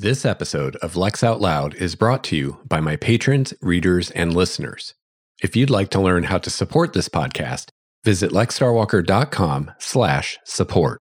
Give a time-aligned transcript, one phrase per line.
[0.00, 4.32] This episode of Lex Out Loud is brought to you by my patrons, readers, and
[4.32, 4.94] listeners.
[5.42, 7.70] If you'd like to learn how to support this podcast,
[8.04, 11.00] visit lexstarwalker.com slash support.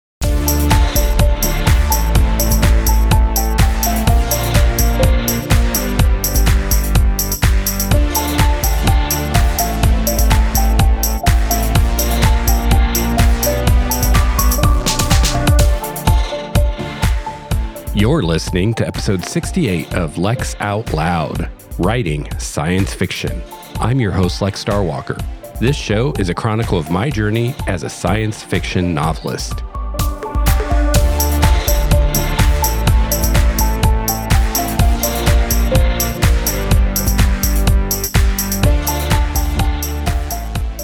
[18.01, 23.43] You're listening to episode 68 of Lex Out Loud, writing science fiction.
[23.75, 25.23] I'm your host, Lex Starwalker.
[25.59, 29.59] This show is a chronicle of my journey as a science fiction novelist.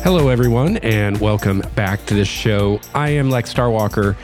[0.03, 2.80] Hello, everyone, and welcome back to this show.
[2.94, 4.16] I am Lex Starwalker,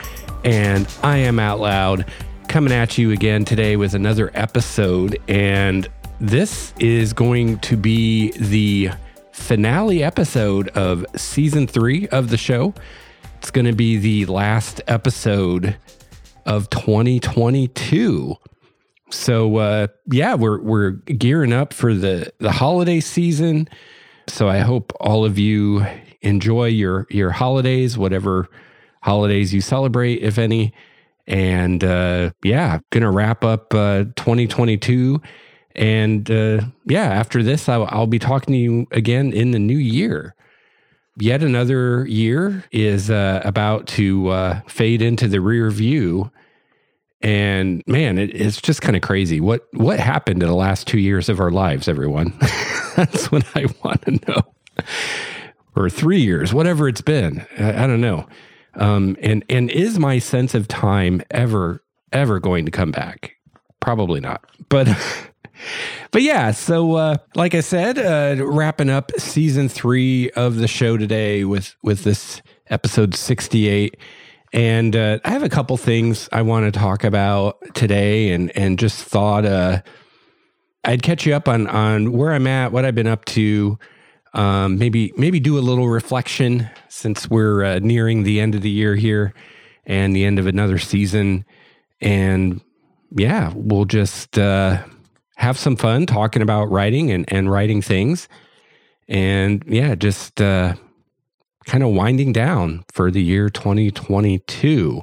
[0.44, 2.06] and I am out loud
[2.54, 5.20] coming at you again today with another episode.
[5.26, 5.88] And
[6.20, 8.90] this is going to be the
[9.32, 12.72] finale episode of season three of the show.
[13.38, 15.76] It's going to be the last episode
[16.46, 18.36] of 2022.
[19.10, 23.68] So uh, yeah, we're we're gearing up for the the holiday season.
[24.28, 25.84] So I hope all of you
[26.22, 28.48] enjoy your your holidays, whatever
[29.02, 30.72] holidays you celebrate, if any.
[31.26, 35.20] And uh, yeah, gonna wrap up uh, 2022.
[35.76, 39.78] And uh, yeah, after this, I'll, I'll be talking to you again in the new
[39.78, 40.34] year.
[41.18, 46.30] Yet another year is uh, about to uh, fade into the rear view.
[47.22, 49.40] And man, it, it's just kind of crazy.
[49.40, 52.36] What what happened in the last two years of our lives, everyone?
[52.96, 54.42] That's what I want to know.
[55.76, 57.46] or three years, whatever it's been.
[57.58, 58.26] I, I don't know.
[58.76, 63.36] Um, and and is my sense of time ever ever going to come back?
[63.80, 64.44] Probably not.
[64.68, 64.88] But
[66.10, 70.96] but yeah, so uh, like I said, uh, wrapping up season three of the show
[70.96, 73.96] today with with this episode sixty eight.
[74.52, 78.78] And uh, I have a couple things I want to talk about today, and and
[78.78, 79.82] just thought uh,
[80.84, 83.78] I'd catch you up on on where I'm at, what I've been up to,
[84.34, 88.70] um, maybe maybe do a little reflection since we're uh, nearing the end of the
[88.70, 89.32] year here
[89.86, 91.44] and the end of another season,
[92.00, 92.60] and
[93.10, 94.82] yeah, we'll just uh,
[95.36, 98.28] have some fun talking about writing and and writing things,
[99.08, 100.74] and yeah, just uh,
[101.66, 105.02] kind of winding down for the year 2022.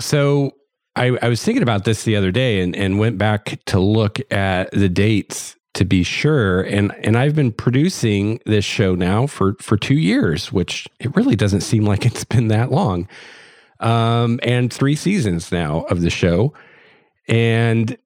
[0.00, 0.52] So
[0.96, 4.20] I, I was thinking about this the other day and, and went back to look
[4.32, 6.62] at the dates to be sure.
[6.62, 11.36] And and I've been producing this show now for for two years, which it really
[11.36, 13.08] doesn't seem like it's been that long.
[13.80, 16.54] Um, and three seasons now of the show.
[17.28, 17.96] And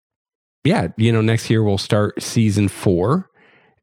[0.64, 3.30] yeah, you know, next year we'll start season four.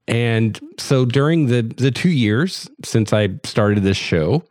[0.07, 4.43] And so during the the two years since I started this show,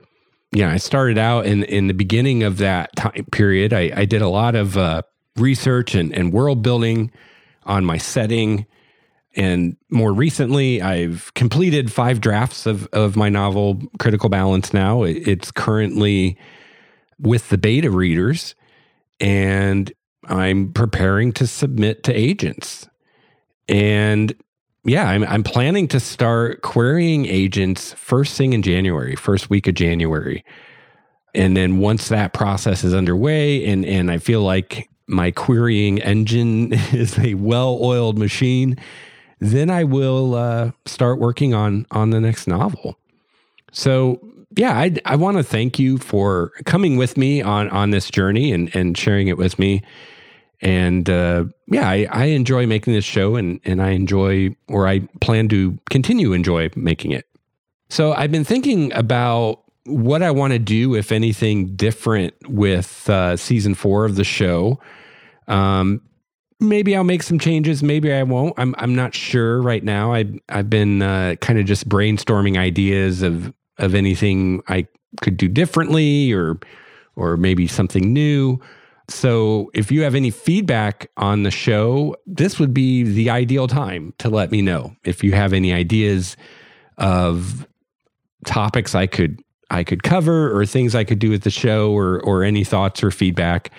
[0.52, 3.72] yeah, I started out in in the beginning of that time period.
[3.72, 5.02] I, I did a lot of uh,
[5.36, 7.10] research and, and world building
[7.64, 8.66] on my setting
[9.36, 15.02] and more recently, I've completed five drafts of, of my novel, Critical Balance Now.
[15.02, 16.38] It's currently
[17.18, 18.54] with the beta readers,
[19.18, 19.92] and
[20.28, 22.88] I'm preparing to submit to agents.
[23.68, 24.34] And
[24.84, 29.74] yeah, I'm, I'm planning to start querying agents first thing in January, first week of
[29.74, 30.44] January.
[31.34, 36.72] And then once that process is underway, and, and I feel like my querying engine
[36.92, 38.76] is a well oiled machine,
[39.40, 42.98] then I will uh, start working on on the next novel.
[43.72, 44.20] So
[44.56, 48.52] yeah, I, I want to thank you for coming with me on on this journey
[48.52, 49.82] and and sharing it with me.
[50.60, 55.00] And uh, yeah, I, I enjoy making this show, and and I enjoy, or I
[55.20, 57.26] plan to continue enjoy making it.
[57.90, 63.36] So I've been thinking about what I want to do, if anything, different with uh,
[63.36, 64.80] season four of the show.
[65.48, 66.00] Um,
[66.60, 67.82] maybe I'll make some changes.
[67.82, 68.54] Maybe I won't.
[68.56, 70.12] I'm I'm not sure right now.
[70.12, 74.86] I I've, been uh, kind of just brainstorming ideas of of anything I
[75.20, 76.58] could do differently or
[77.16, 78.60] or maybe something new.
[79.08, 84.14] So if you have any feedback on the show, this would be the ideal time
[84.18, 84.96] to let me know.
[85.04, 86.36] If you have any ideas
[86.96, 87.66] of
[88.46, 92.20] topics I could I could cover or things I could do with the show or
[92.22, 93.70] or any thoughts or feedback,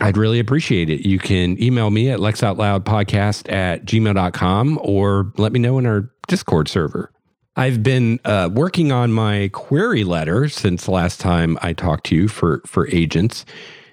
[0.00, 1.06] I'd really appreciate it.
[1.06, 6.68] You can email me at lexoutloudpodcast at gmail.com or let me know in our Discord
[6.68, 7.12] server.
[7.56, 12.28] I've been uh, working on my query letter since last time I talked to you
[12.28, 13.44] for, for agents.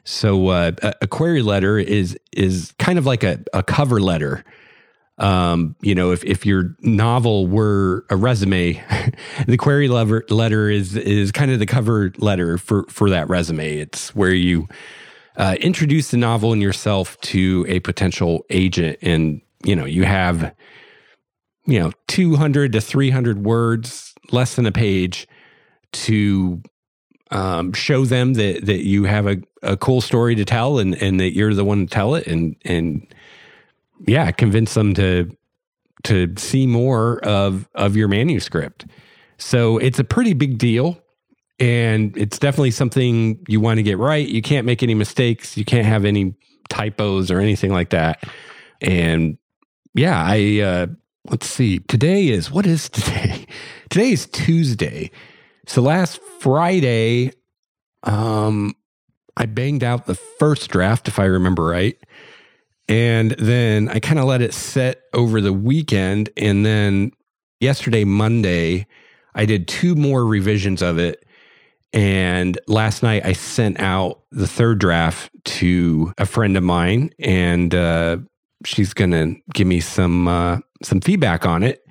[0.06, 0.72] So uh,
[1.02, 4.46] a query letter is is kind of like a, a cover letter.
[5.18, 8.82] Um, you know, if, if your novel were a resume,
[9.48, 13.80] the query letter, letter is is kind of the cover letter for for that resume.
[13.80, 14.70] It's where you
[15.38, 20.54] uh, introduce the novel and yourself to a potential agent, and you know you have
[21.66, 25.28] you know 200 to 300 words, less than a page,
[25.92, 26.62] to
[27.30, 31.20] um, show them that that you have a, a cool story to tell and and
[31.20, 33.06] that you're the one to tell it and and
[34.08, 35.30] yeah convince them to
[36.04, 38.86] to see more of of your manuscript.
[39.38, 41.00] So it's a pretty big deal
[41.60, 45.66] and it's definitely something you want to get right you can't make any mistakes you
[45.66, 46.36] can't have any
[46.70, 48.24] typos or anything like that
[48.82, 49.38] and
[49.96, 50.88] yeah i uh
[51.30, 53.46] let's see today is what is today
[53.90, 55.10] today is tuesday
[55.68, 57.34] so last Friday,
[58.04, 58.74] um,
[59.36, 61.98] I banged out the first draft, if I remember right.
[62.88, 66.30] And then I kind of let it set over the weekend.
[66.38, 67.12] And then
[67.60, 68.88] yesterday, Monday,
[69.36, 71.26] I did two more revisions of it.
[71.94, 77.74] And last night, I sent out the third draft to a friend of mine, and
[77.74, 78.18] uh,
[78.66, 81.86] she's going to give me some uh, some feedback on it.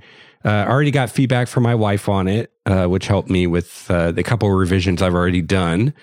[0.45, 3.91] Uh, I already got feedback from my wife on it, uh, which helped me with
[3.91, 5.95] uh, the couple of revisions I've already done.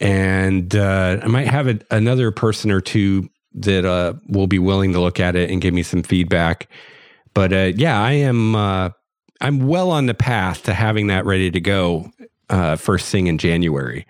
[0.00, 5.20] And I might have a, another person or two that will be willing to look
[5.20, 6.68] at it and give me some feedback.
[7.34, 8.56] But yeah, I am.
[9.42, 12.10] I'm well on the path to having that ready to go
[12.50, 14.06] Uh, first thing in January.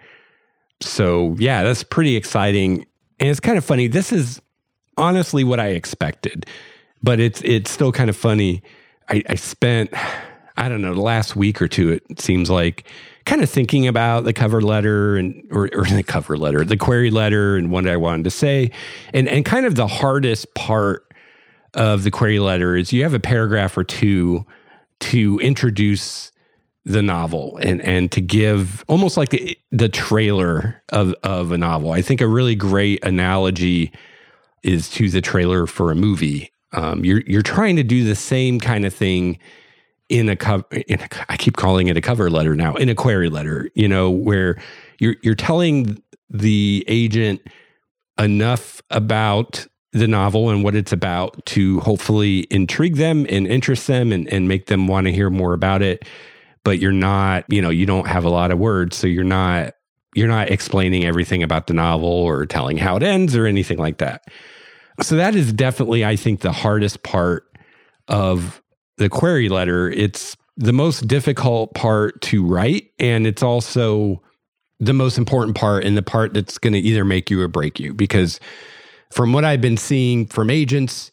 [0.80, 2.86] So yeah, that's pretty exciting,
[3.20, 3.86] and it's kind of funny.
[3.86, 4.40] This is
[4.96, 6.46] honestly what I expected,
[7.02, 8.62] but it's it's still kind of funny
[9.10, 9.92] I, I spent,
[10.56, 12.84] I don't know, the last week or two, it seems like
[13.26, 17.10] kind of thinking about the cover letter and or, or, the cover letter, the query
[17.10, 18.70] letter and what I wanted to say.
[19.12, 21.12] And and kind of the hardest part
[21.74, 24.46] of the query letter is you have a paragraph or two
[25.00, 26.30] to introduce
[26.84, 31.92] the novel and and to give almost like the, the trailer of of a novel.
[31.92, 33.92] I think a really great analogy
[34.62, 38.60] is to the trailer for a movie um, you're you're trying to do the same
[38.60, 39.38] kind of thing
[40.08, 40.64] in a cover.
[41.28, 42.74] I keep calling it a cover letter now.
[42.74, 44.60] In a query letter, you know, where
[44.98, 47.40] you're you're telling the agent
[48.18, 54.12] enough about the novel and what it's about to hopefully intrigue them and interest them
[54.12, 56.04] and, and make them want to hear more about it.
[56.64, 59.74] But you're not, you know, you don't have a lot of words, so you're not
[60.14, 63.98] you're not explaining everything about the novel or telling how it ends or anything like
[63.98, 64.24] that.
[65.02, 67.44] So that is definitely, I think, the hardest part
[68.08, 68.60] of
[68.98, 69.88] the query letter.
[69.88, 74.20] It's the most difficult part to write, and it's also
[74.80, 77.78] the most important part and the part that's going to either make you or break
[77.78, 77.94] you.
[77.94, 78.40] Because
[79.10, 81.10] from what I've been seeing from agents,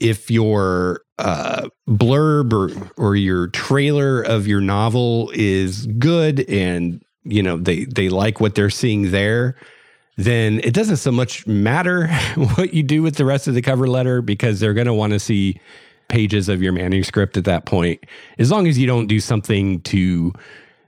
[0.00, 7.42] if your uh, blurb or or your trailer of your novel is good and you
[7.42, 9.56] know they they like what they're seeing there
[10.16, 12.08] then it doesn't so much matter
[12.56, 15.12] what you do with the rest of the cover letter because they're going to want
[15.12, 15.60] to see
[16.08, 18.02] pages of your manuscript at that point.
[18.38, 20.32] As long as you don't do something to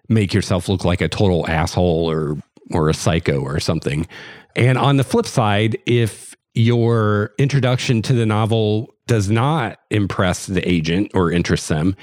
[0.08, 2.36] make yourself look like a total asshole or
[2.72, 4.06] or a psycho or something.
[4.54, 10.67] And on the flip side, if your introduction to the novel does not impress the
[10.70, 11.96] agent or interest them,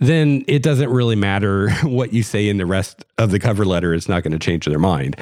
[0.00, 3.94] then it doesn't really matter what you say in the rest of the cover letter.
[3.94, 5.16] It's not going to change their mind.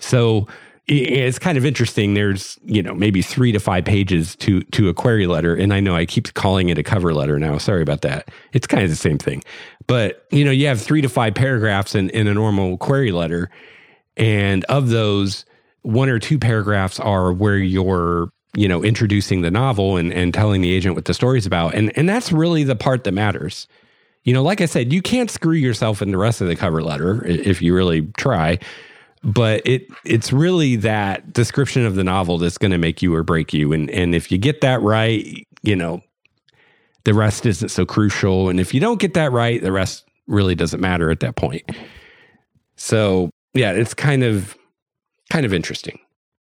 [0.00, 0.48] So
[0.88, 2.14] it's kind of interesting.
[2.14, 5.54] There's, you know, maybe three to five pages to to a query letter.
[5.54, 7.58] And I know I keep calling it a cover letter now.
[7.58, 8.28] Sorry about that.
[8.52, 9.44] It's kind of the same thing.
[9.86, 13.50] But, you know, you have three to five paragraphs in, in a normal query letter.
[14.16, 15.44] And of those,
[15.82, 20.62] one or two paragraphs are where you're, you know, introducing the novel and, and telling
[20.62, 21.74] the agent what the story's about.
[21.74, 23.68] And and that's really the part that matters.
[24.24, 26.82] You know, like I said, you can't screw yourself in the rest of the cover
[26.82, 28.58] letter if you really try.
[29.22, 33.22] But it it's really that description of the novel that's going to make you or
[33.22, 33.72] break you.
[33.72, 36.00] And and if you get that right you know
[37.04, 38.48] the rest isn't so crucial.
[38.48, 41.64] And if you don't get that right the rest really doesn't matter at that point.
[42.76, 44.56] So yeah it's kind of
[45.30, 45.98] kind of interesting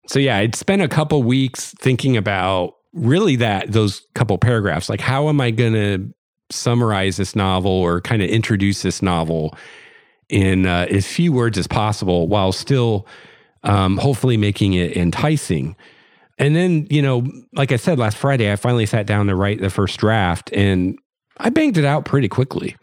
[0.08, 5.00] so yeah i'd spent a couple weeks thinking about really that those couple paragraphs like
[5.00, 6.12] how am i going to
[6.50, 9.54] summarize this novel or kind of introduce this novel
[10.28, 13.06] in uh, as few words as possible while still
[13.64, 15.76] um, hopefully making it enticing.
[16.38, 19.60] And then, you know, like I said last Friday, I finally sat down to write
[19.60, 20.98] the first draft and
[21.38, 22.76] I banged it out pretty quickly.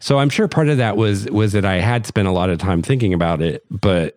[0.00, 2.58] So I'm sure part of that was was that I had spent a lot of
[2.58, 4.16] time thinking about it, but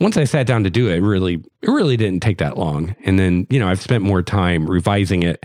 [0.00, 2.94] once I sat down to do it, really it really didn't take that long.
[3.04, 5.44] And then, you know, I've spent more time revising it.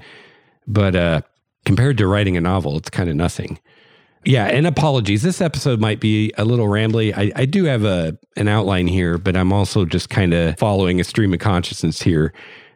[0.68, 1.22] But uh
[1.66, 3.60] compared to writing a novel, it's kind of nothing.
[4.26, 5.22] Yeah, and apologies.
[5.22, 7.14] This episode might be a little rambly.
[7.16, 11.00] I, I do have a an outline here, but I'm also just kind of following
[11.00, 12.34] a stream of consciousness here.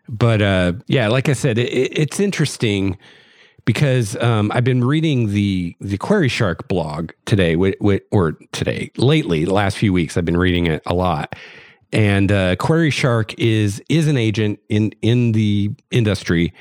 [0.07, 2.97] But uh, yeah, like I said, it, it's interesting
[3.65, 9.53] because um, I've been reading the the Query Shark blog today, or today lately, the
[9.53, 10.15] last few weeks.
[10.15, 11.35] I've been reading it a lot,
[11.93, 16.53] and uh, Query Shark is is an agent in in the industry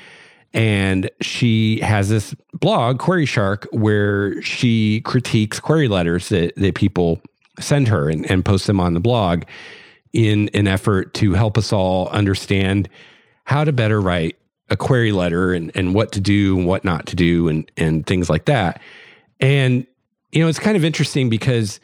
[0.53, 7.19] and she has this blog, Query Shark, where she critiques query letters that, that people
[7.59, 9.43] send her and, and post them on the blog
[10.11, 12.87] in an effort to help us all understand
[13.45, 14.37] how to better write
[14.69, 18.05] a query letter and, and what to do and what not to do and, and
[18.05, 18.79] things like that.
[19.39, 19.87] And,
[20.31, 21.79] you know, it's kind of interesting because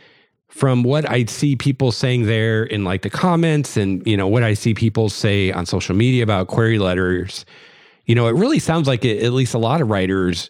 [0.49, 4.43] from what I see people saying there in like the comments and, you know, what
[4.43, 7.45] I see people say on social media about query letters,
[8.05, 10.49] you know, it really sounds like it, at least a lot of writers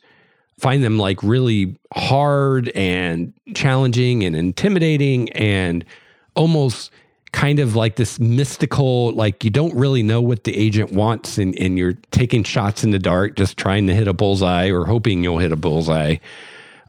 [0.58, 5.86] find them like really hard and challenging and intimidating and
[6.36, 6.91] almost
[7.32, 11.58] kind of like this mystical, like you don't really know what the agent wants and,
[11.60, 15.24] and you're taking shots in the dark, just trying to hit a bullseye or hoping
[15.24, 16.15] you'll hit a bullseye.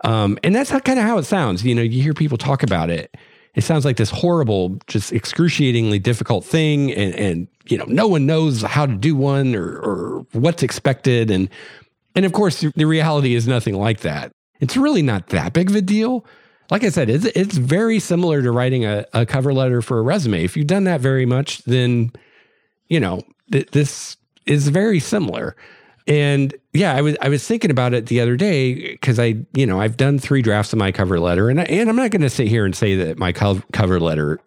[0.03, 1.65] Um, and that's kind of how it sounds.
[1.65, 3.15] You know, you hear people talk about it
[3.55, 6.93] it sounds like this horrible, just excruciatingly difficult thing.
[6.93, 11.31] And, and you know, no one knows how to do one or, or what's expected.
[11.31, 11.49] And,
[12.15, 14.33] and of course, the reality is nothing like that.
[14.61, 16.25] It's really not that big of a deal.
[16.71, 20.03] Like I said, it's, it's very similar to writing a, a cover letter for a
[20.03, 20.45] resume.
[20.45, 22.13] If you've done that very much, then,
[22.89, 24.17] you know, th- this
[24.47, 25.57] is very similar.
[26.11, 29.65] And yeah, I was I was thinking about it the other day because I, you
[29.65, 32.23] know, I've done three drafts of my cover letter, and I, and I'm not going
[32.23, 34.41] to sit here and say that my co- cover letter.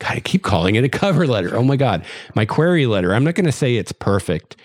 [0.00, 1.54] God, I keep calling it a cover letter.
[1.54, 2.04] Oh my God,
[2.34, 3.14] my query letter.
[3.14, 4.56] I'm not going to say it's perfect,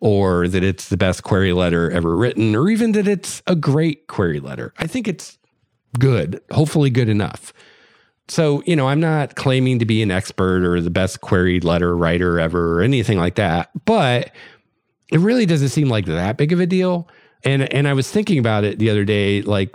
[0.00, 4.08] or that it's the best query letter ever written, or even that it's a great
[4.08, 4.74] query letter.
[4.78, 5.38] I think it's
[6.00, 7.52] good, hopefully good enough.
[8.26, 11.96] So, you know, I'm not claiming to be an expert or the best query letter
[11.96, 14.32] writer ever or anything like that, but
[15.12, 17.06] it really doesn't seem like that big of a deal.
[17.44, 19.74] And and I was thinking about it the other day, like,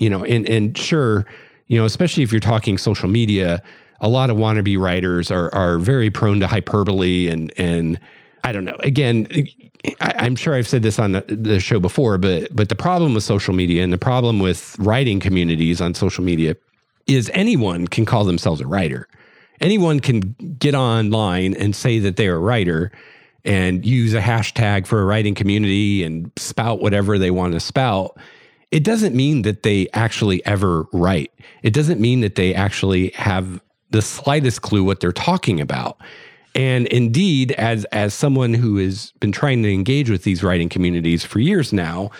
[0.00, 1.26] you know, and and sure,
[1.66, 3.62] you know, especially if you're talking social media,
[4.00, 8.00] a lot of wannabe writers are are very prone to hyperbole and and
[8.44, 8.76] I don't know.
[8.80, 9.28] Again,
[10.00, 13.14] I, am sure I've said this on the, the show before, but but the problem
[13.14, 16.56] with social media and the problem with writing communities on social media
[17.06, 19.06] is anyone can call themselves a writer.
[19.60, 22.90] Anyone can get online and say that they're a writer
[23.44, 28.16] and use a hashtag for a writing community and spout whatever they want to spout,
[28.70, 31.32] it doesn't mean that they actually ever write.
[31.62, 35.98] It doesn't mean that they actually have the slightest clue what they're talking about.
[36.54, 41.24] And indeed, as as someone who has been trying to engage with these writing communities
[41.24, 42.10] for years now,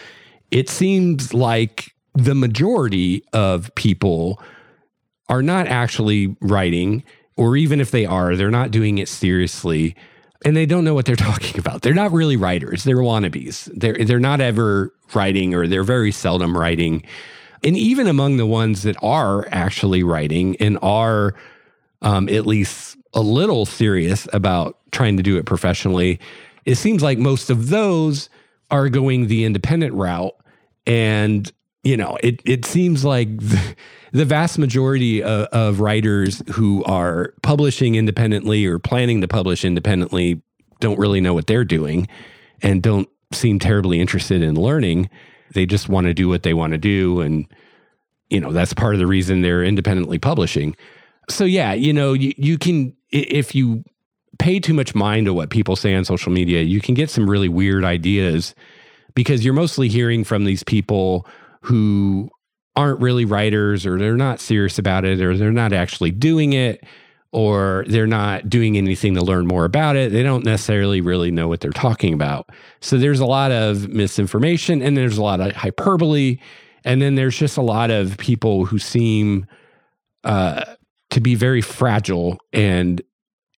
[0.50, 4.42] it seems like the majority of people
[5.28, 7.02] are not actually writing,
[7.36, 9.94] or even if they are, they're not doing it seriously
[10.44, 11.82] and they don't know what they're talking about.
[11.82, 12.84] They're not really writers.
[12.84, 13.70] They're wannabes.
[13.74, 17.04] They're they're not ever writing or they're very seldom writing.
[17.64, 21.34] And even among the ones that are actually writing and are
[22.00, 26.18] um, at least a little serious about trying to do it professionally,
[26.64, 28.28] it seems like most of those
[28.70, 30.34] are going the independent route.
[30.86, 33.28] And you know, it it seems like
[34.12, 40.40] the, vast majority of, of, writers who are publishing independently or planning to publish independently
[40.80, 42.06] don't really know what they're doing
[42.62, 45.10] and don't seem terribly interested in learning.
[45.54, 47.46] They just want to do what they want to do, and
[48.30, 50.76] you know that's part of the reason they're independently publishing.
[51.28, 53.84] So yeah, you know, you, you can if you
[54.38, 57.28] pay too much mind to what people say on social media, you can get some
[57.28, 58.54] really weird ideas
[59.14, 61.26] because you're mostly hearing from these people
[61.62, 62.30] who
[62.76, 66.84] aren't really writers or they're not serious about it or they're not actually doing it
[67.32, 70.12] or they're not doing anything to learn more about it.
[70.12, 72.50] They don't necessarily really know what they're talking about.
[72.80, 76.38] So there's a lot of misinformation and there's a lot of hyperbole.
[76.84, 79.46] And then there's just a lot of people who seem
[80.24, 80.64] uh,
[81.10, 83.00] to be very fragile and,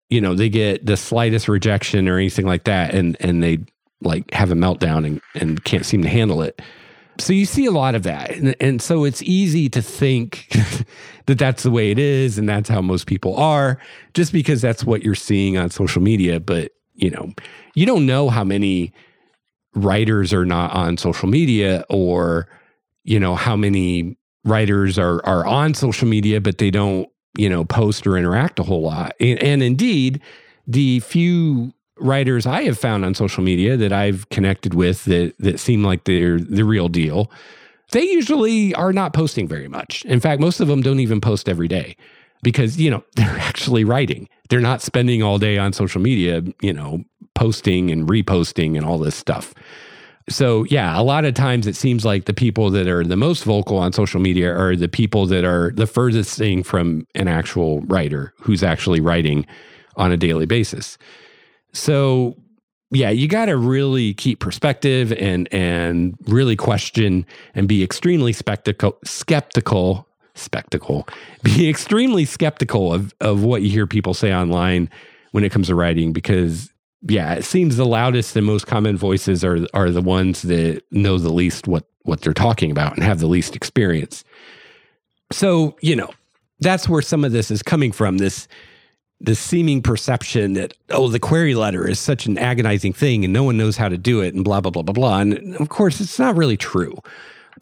[0.09, 3.59] you know, they get the slightest rejection or anything like that and, and they
[4.03, 6.61] like have a meltdown and, and can't seem to handle it.
[7.19, 8.31] So you see a lot of that.
[8.31, 10.49] And, and so it's easy to think
[11.27, 13.79] that that's the way it is and that's how most people are
[14.15, 16.41] just because that's what you're seeing on social media.
[16.41, 17.33] But, you know,
[17.75, 18.93] you don't know how many
[19.75, 22.49] writers are not on social media or,
[23.05, 27.65] you know, how many writers are, are on social media, but they don't you know,
[27.65, 29.15] post or interact a whole lot.
[29.21, 30.21] And, and indeed,
[30.67, 35.61] the few writers I have found on social media that I've connected with that that
[35.61, 37.31] seem like they're the real deal,
[37.93, 40.05] they usually are not posting very much.
[40.05, 41.97] In fact, most of them don't even post every day
[42.43, 44.29] because, you know, they're actually writing.
[44.49, 48.99] They're not spending all day on social media, you know, posting and reposting and all
[48.99, 49.55] this stuff.
[50.29, 53.45] So, yeah, a lot of times it seems like the people that are the most
[53.45, 57.83] vocal on social media are the people that are the furthest thing from an actual
[57.83, 59.45] writer who's actually writing
[59.97, 60.97] on a daily basis.
[61.75, 62.37] So,
[62.91, 68.97] yeah, you got to really keep perspective and and really question and be extremely skeptical
[69.05, 71.07] skeptical spectacle.
[71.43, 74.89] Be extremely skeptical of of what you hear people say online
[75.33, 76.71] when it comes to writing because
[77.07, 81.19] yeah, it seems the loudest and most common voices are are the ones that know
[81.19, 84.25] the least what what they're talking about and have the least experience.
[85.33, 86.11] So, you know,
[86.61, 88.47] that's where some of this is coming from this
[89.25, 93.43] the seeming perception that oh the query letter is such an agonizing thing and no
[93.43, 95.21] one knows how to do it and blah blah blah blah blah.
[95.21, 96.95] And of course it's not really true.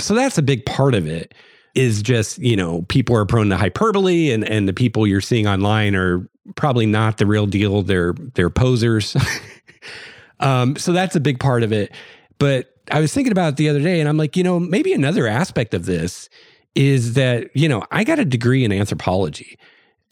[0.01, 1.35] So that's a big part of it
[1.75, 5.47] is just you know people are prone to hyperbole and and the people you're seeing
[5.47, 7.83] online are probably not the real deal.
[7.83, 9.17] They're they're posers.
[10.41, 11.93] Um so that's a big part of it.
[12.39, 14.93] But i was thinking about it the other day and i'm like you know maybe
[14.93, 16.29] another aspect of this
[16.75, 19.57] is that you know i got a degree in anthropology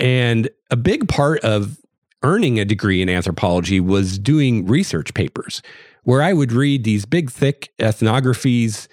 [0.01, 1.79] and a big part of
[2.23, 5.63] earning a degree in anthropology was doing research papers
[6.05, 8.89] where I would read these big, thick ethnographies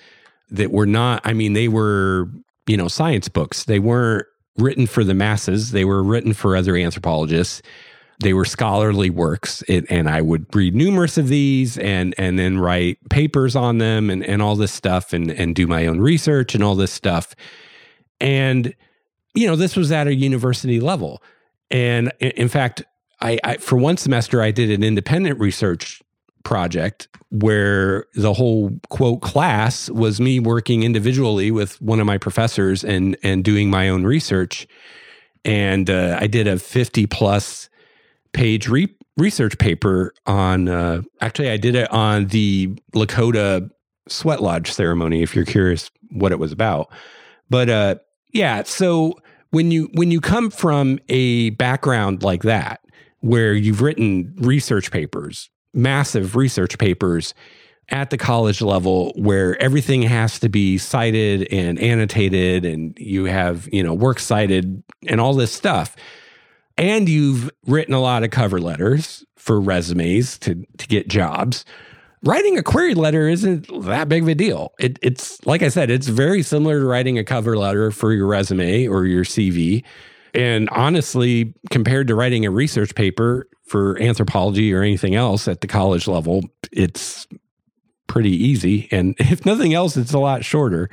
[0.50, 2.30] that were not, I mean, they were,
[2.68, 3.66] you know, science books.
[3.66, 4.26] They weren't
[4.58, 7.62] written for the masses, they were written for other anthropologists.
[8.20, 12.58] They were scholarly works, it, and I would read numerous of these and and then
[12.58, 16.56] write papers on them and, and all this stuff and, and do my own research
[16.56, 17.36] and all this stuff.
[18.20, 18.74] And
[19.38, 21.22] you know, this was at a university level.
[21.70, 22.84] And in fact,
[23.22, 26.02] I, I, for one semester I did an independent research
[26.44, 32.84] project where the whole quote class was me working individually with one of my professors
[32.84, 34.68] and and doing my own research.
[35.46, 37.70] And uh, I did a 50 plus
[38.34, 43.70] page re- research paper on uh, actually I did it on the Lakota
[44.08, 46.90] sweat lodge ceremony if you're curious what it was about.
[47.50, 47.96] But uh,
[48.32, 49.16] yeah, so
[49.52, 52.82] when you when you come from a background like that
[53.20, 57.34] where you've written research papers massive research papers
[57.90, 63.68] at the college level where everything has to be cited and annotated and you have
[63.72, 65.96] you know works cited and all this stuff
[66.78, 71.64] and you've written a lot of cover letters for resumes to to get jobs
[72.24, 74.74] writing a query letter isn't that big of a deal.
[74.80, 78.28] It, it's like I said, it's very similar to writing a cover letter for your
[78.28, 79.84] resume or your CV.
[80.34, 85.68] And honestly, compared to writing a research paper for anthropology or anything else at the
[85.68, 87.28] college level, it's
[88.08, 88.88] pretty easy.
[88.92, 90.90] And if nothing else, it's a lot shorter.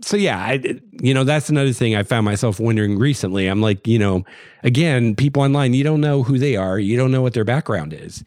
[0.00, 3.46] So, yeah, I, you know, that's another thing I found myself wondering recently.
[3.46, 4.24] I'm like, you know,
[4.64, 7.92] again, people online, you don't know who they are, you don't know what their background
[7.92, 8.24] is.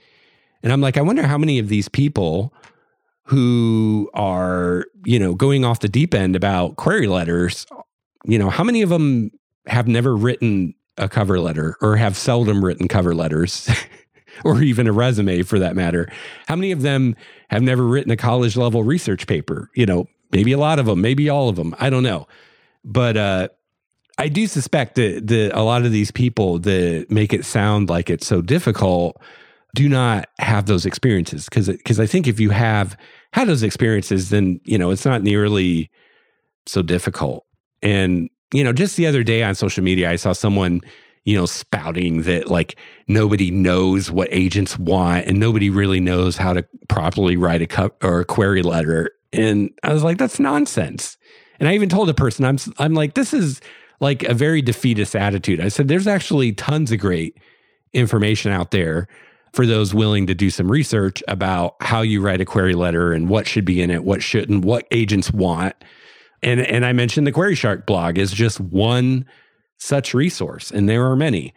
[0.66, 2.52] And I'm like, I wonder how many of these people
[3.26, 7.68] who are, you know, going off the deep end about query letters,
[8.26, 9.30] you know, how many of them
[9.68, 13.70] have never written a cover letter or have seldom written cover letters
[14.44, 16.12] or even a resume for that matter?
[16.48, 17.16] How many of them
[17.52, 19.70] have never written a college level research paper?
[19.76, 21.76] You know, maybe a lot of them, maybe all of them.
[21.80, 22.28] I don't know.
[22.84, 23.50] But uh,
[24.18, 28.10] I do suspect that, that a lot of these people that make it sound like
[28.10, 29.22] it's so difficult
[29.76, 32.98] do not have those experiences because because I think if you have
[33.34, 35.92] had those experiences, then you know it's not nearly
[36.66, 37.46] so difficult.
[37.84, 40.82] And you know, just the other day on social media, I saw someone
[41.26, 46.54] you know spouting that like nobody knows what agents want and nobody really knows how
[46.54, 49.12] to properly write a cup or a query letter.
[49.34, 51.18] And I was like, that's nonsense.
[51.60, 53.60] And I even told the person, I'm I'm like, this is
[54.00, 55.60] like a very defeatist attitude.
[55.60, 57.38] I said, there's actually tons of great
[57.94, 59.10] information out there
[59.56, 63.30] for those willing to do some research about how you write a query letter and
[63.30, 65.76] what should be in it, what shouldn't, what agents want.
[66.44, 69.26] And and I mentioned the Query Shark blog is just one
[69.78, 71.54] such resource, and there are many.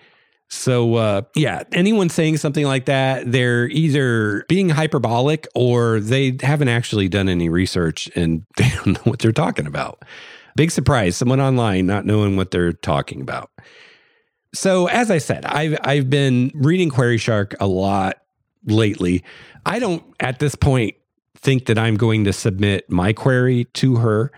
[0.48, 6.68] So uh, yeah, anyone saying something like that, they're either being hyperbolic or they haven't
[6.68, 10.04] actually done any research and they don't know what they're talking about.
[10.56, 13.50] Big surprise, someone online not knowing what they're talking about.
[14.54, 18.18] So as I said, I've I've been reading Query Shark a lot
[18.64, 19.24] lately.
[19.66, 20.94] I don't at this point
[21.36, 24.32] think that I'm going to submit my query to her.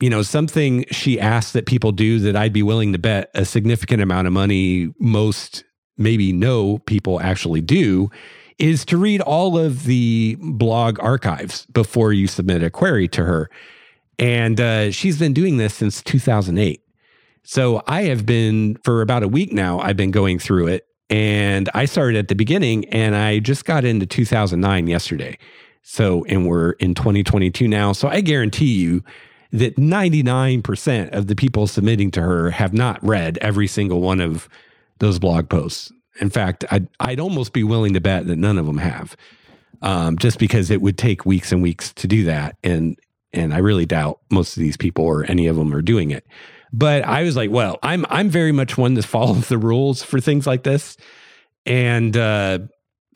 [0.00, 3.44] you know, something she asked that people do that I'd be willing to bet a
[3.44, 5.64] significant amount of money most
[5.96, 8.08] maybe no people actually do
[8.58, 13.50] is to read all of the blog archives before you submit a query to her.
[14.18, 16.82] And uh, she's been doing this since 2008.
[17.50, 20.86] So I have been, for about a week now, I've been going through it.
[21.08, 25.38] And I started at the beginning and I just got into 2009 yesterday.
[25.82, 27.92] So, and we're in 2022 now.
[27.92, 29.02] So I guarantee you
[29.52, 34.46] that 99% of the people submitting to her have not read every single one of
[34.98, 35.90] those blog posts.
[36.20, 39.16] In fact, I'd, I'd almost be willing to bet that none of them have,
[39.80, 42.58] um, just because it would take weeks and weeks to do that.
[42.62, 42.98] And,
[43.32, 46.26] and I really doubt most of these people or any of them are doing it.
[46.72, 50.20] But I was like, well, I'm I'm very much one that follows the rules for
[50.20, 50.96] things like this,
[51.66, 52.60] and uh,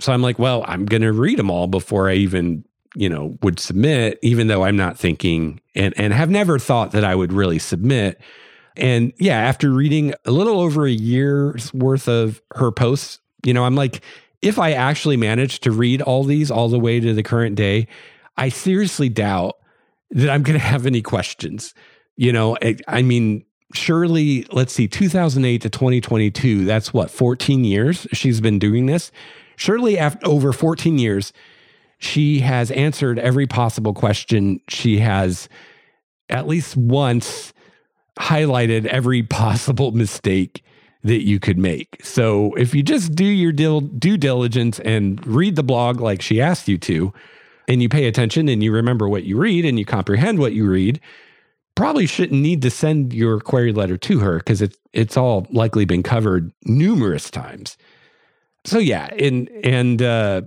[0.00, 3.36] so I'm like, well, I'm going to read them all before I even you know
[3.42, 7.32] would submit, even though I'm not thinking and and have never thought that I would
[7.32, 8.20] really submit.
[8.76, 13.64] And yeah, after reading a little over a year's worth of her posts, you know,
[13.64, 14.02] I'm like,
[14.40, 17.86] if I actually manage to read all these all the way to the current day,
[18.38, 19.56] I seriously doubt
[20.10, 21.74] that I'm going to have any questions
[22.16, 22.56] you know,
[22.88, 23.44] I mean,
[23.74, 29.10] surely, let's see, 2008 to 2022, that's what, 14 years she's been doing this.
[29.56, 31.32] Surely, after over 14 years,
[31.98, 34.60] she has answered every possible question.
[34.68, 35.48] She has
[36.28, 37.52] at least once
[38.18, 40.64] highlighted every possible mistake
[41.04, 42.04] that you could make.
[42.04, 46.68] So if you just do your due diligence and read the blog like she asked
[46.68, 47.12] you to,
[47.68, 50.68] and you pay attention and you remember what you read and you comprehend what you
[50.68, 51.00] read,
[51.74, 55.84] probably shouldn't need to send your query letter to her because it's it's all likely
[55.84, 57.76] been covered numerous times.
[58.64, 60.42] So yeah, and and uh,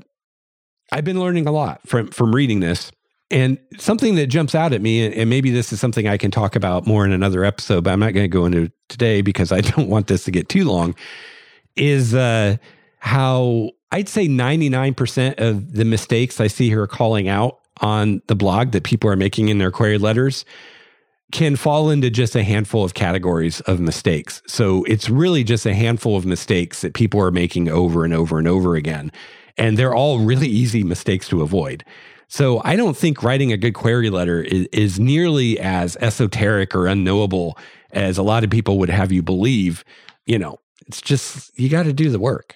[0.91, 2.91] I've been learning a lot from from reading this.
[3.31, 6.55] And something that jumps out at me, and maybe this is something I can talk
[6.55, 9.61] about more in another episode, but I'm not going to go into today because I
[9.61, 10.93] don't want this to get too long,
[11.75, 12.57] is uh,
[12.99, 18.71] how I'd say 99% of the mistakes I see her calling out on the blog
[18.71, 20.45] that people are making in their query letters
[21.35, 24.41] can fall into just a handful of categories of mistakes.
[24.47, 28.39] So it's really just a handful of mistakes that people are making over and over
[28.39, 29.11] and over again.
[29.57, 31.83] And they're all really easy mistakes to avoid.
[32.29, 36.87] So I don't think writing a good query letter is, is nearly as esoteric or
[36.87, 37.57] unknowable
[37.91, 39.83] as a lot of people would have you believe.
[40.25, 42.55] You know, it's just, you got to do the work.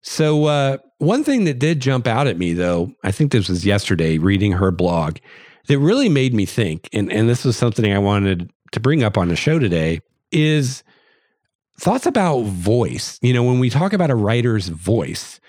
[0.00, 3.66] So, uh, one thing that did jump out at me, though, I think this was
[3.66, 5.18] yesterday reading her blog,
[5.68, 9.18] that really made me think, and, and this was something I wanted to bring up
[9.18, 10.00] on the show today,
[10.32, 10.82] is
[11.78, 13.18] thoughts about voice.
[13.22, 15.40] You know, when we talk about a writer's voice,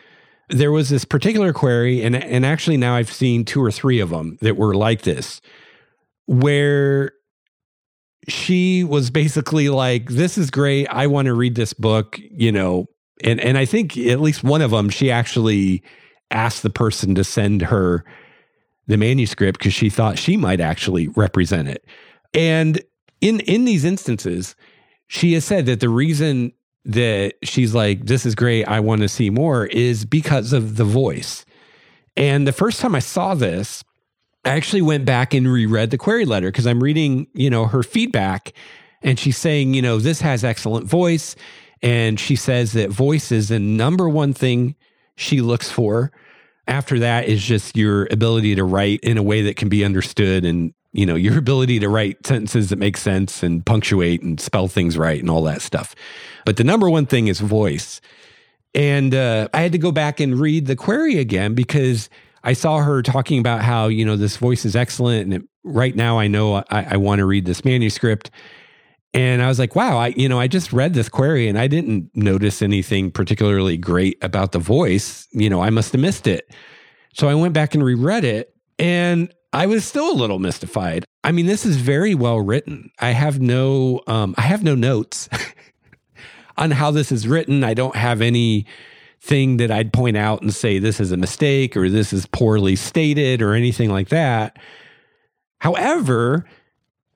[0.50, 4.10] there was this particular query, and, and actually now I've seen two or three of
[4.10, 5.42] them that were like this,
[6.26, 7.12] where
[8.28, 10.88] she was basically like, This is great.
[10.88, 12.88] I want to read this book, you know.
[13.24, 15.82] And and I think at least one of them, she actually
[16.30, 18.04] asked the person to send her
[18.88, 21.86] the manuscript because she thought she might actually represent it.
[22.34, 22.82] And
[23.22, 24.56] in in these instances,
[25.08, 26.54] she has said that the reason
[26.86, 30.86] that she's like, this is great, I want to see more, is because of the
[30.86, 31.46] voice.
[32.16, 33.84] And the first time I saw this,
[34.46, 37.84] I actually went back and reread the query letter because I'm reading, you know, her
[37.84, 38.54] feedback.
[39.02, 41.36] And she's saying, you know, this has excellent voice.
[41.82, 44.76] And she says that voice is the number one thing
[45.16, 46.12] she looks for
[46.68, 50.46] after that is just your ability to write in a way that can be understood
[50.46, 54.68] and you know your ability to write sentences that make sense and punctuate and spell
[54.68, 55.96] things right and all that stuff.
[56.46, 58.02] But the number one thing is voice.
[58.76, 62.10] And uh, i had to go back and read the query again because
[62.44, 65.96] i saw her talking about how you know this voice is excellent and it, right
[65.96, 68.30] now i know i, I want to read this manuscript
[69.18, 71.66] and I was like, wow, I, you know, I just read this query and I
[71.66, 75.28] didn't notice anything particularly great about the voice.
[75.32, 76.54] You know, I must have missed it.
[77.16, 81.04] So I went back and reread it and I was still a little mystified.
[81.24, 82.92] I mean, this is very well written.
[83.00, 85.28] I have no, um, I have no notes
[86.58, 87.64] on how this is written.
[87.64, 88.68] I don't have any
[89.20, 92.76] thing that I'd point out and say this is a mistake or this is poorly
[92.76, 94.60] stated or anything like that.
[95.58, 96.46] However,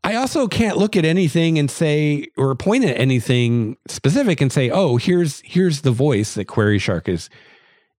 [0.03, 4.69] I also can't look at anything and say or point at anything specific and say,
[4.69, 7.29] "Oh, here's here's the voice that Query Shark is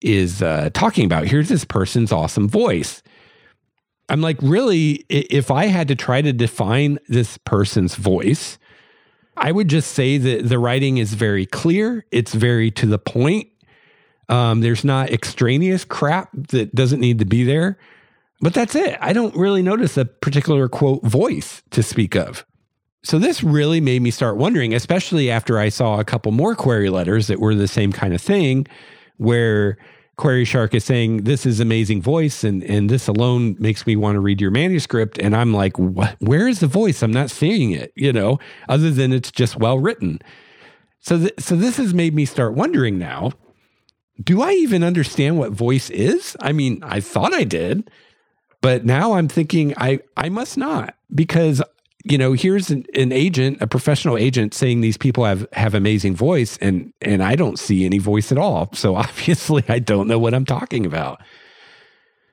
[0.02, 1.28] is uh, talking about.
[1.28, 3.04] Here's this person's awesome voice."
[4.10, 8.60] I'm like, really, if I had to try to define this person's voice,
[9.38, 12.06] I would just say that the writing is very clear.
[12.12, 13.48] It's very to the point.
[14.28, 17.78] Um, there's not extraneous crap that doesn't need to be there.
[18.42, 18.98] But that's it.
[19.00, 22.46] I don't really notice a particular quote voice to speak of.
[23.04, 26.90] So this really made me start wondering, especially after I saw a couple more query
[26.90, 28.68] letters that were the same kind of thing,
[29.18, 29.78] where
[30.18, 34.16] Query Shark is saying this is amazing voice, and and this alone makes me want
[34.16, 35.18] to read your manuscript.
[35.18, 36.16] And I'm like, what?
[36.20, 37.02] Where is the voice?
[37.02, 37.92] I'm not seeing it.
[37.96, 38.38] You know,
[38.70, 40.20] other than it's just well written.
[41.00, 43.32] So th- so this has made me start wondering now.
[44.24, 46.38] Do I even understand what voice is?
[46.40, 47.90] I mean, I thought I did,
[48.62, 51.62] but now I'm thinking I I must not because
[52.04, 56.16] you know, here's an, an, agent, a professional agent saying these people have have amazing
[56.16, 58.70] voice and and I don't see any voice at all.
[58.74, 61.22] So obviously I don't know what I'm talking about.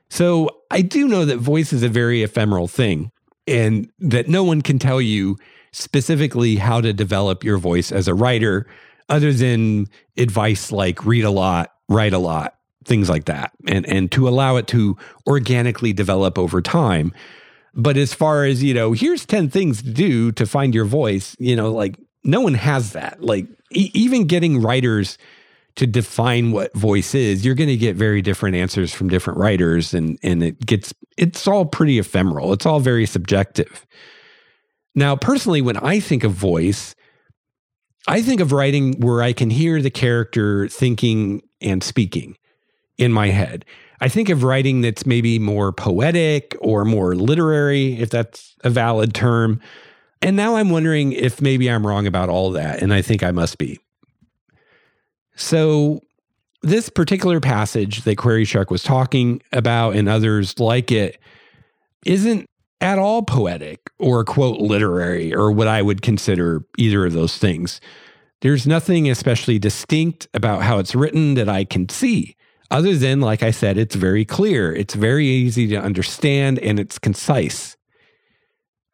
[0.09, 3.11] So I do know that voice is a very ephemeral thing
[3.47, 5.37] and that no one can tell you
[5.73, 8.67] specifically how to develop your voice as a writer
[9.11, 9.87] other than
[10.17, 12.58] advice like read a lot, write a lot,
[12.89, 13.53] things like that.
[13.69, 14.97] And and to allow it to
[15.27, 17.13] organically develop over time
[17.75, 21.37] but as far as, you know, here's 10 things to do to find your voice,
[21.39, 23.23] you know, like no one has that.
[23.23, 25.19] Like e- even getting writers
[25.77, 29.95] to define what voice is, you're going to get very different answers from different writers
[29.95, 32.53] and and it gets it's all pretty ephemeral.
[32.53, 33.87] It's all very subjective.
[34.97, 36.97] Now, personally when I think of voice,
[38.09, 42.38] I think of writing where I can hear the character thinking and speaking
[42.99, 43.65] in my head.
[44.01, 49.15] I think of writing that's maybe more poetic or more literary, if that's a valid
[49.15, 49.61] term.
[50.23, 52.83] And now I'm wondering if maybe I'm wrong about all that.
[52.83, 53.79] And I think I must be.
[55.37, 56.01] So,
[56.63, 61.21] this particular passage that Query Shark was talking about and others like it
[62.05, 62.47] isn't
[62.81, 67.81] at all poetic or quote literary or what I would consider either of those things.
[68.41, 72.37] There's nothing especially distinct about how it's written that I can see.
[72.71, 76.99] Other than, like I said, it's very clear, it's very easy to understand, and it's
[76.99, 77.77] concise.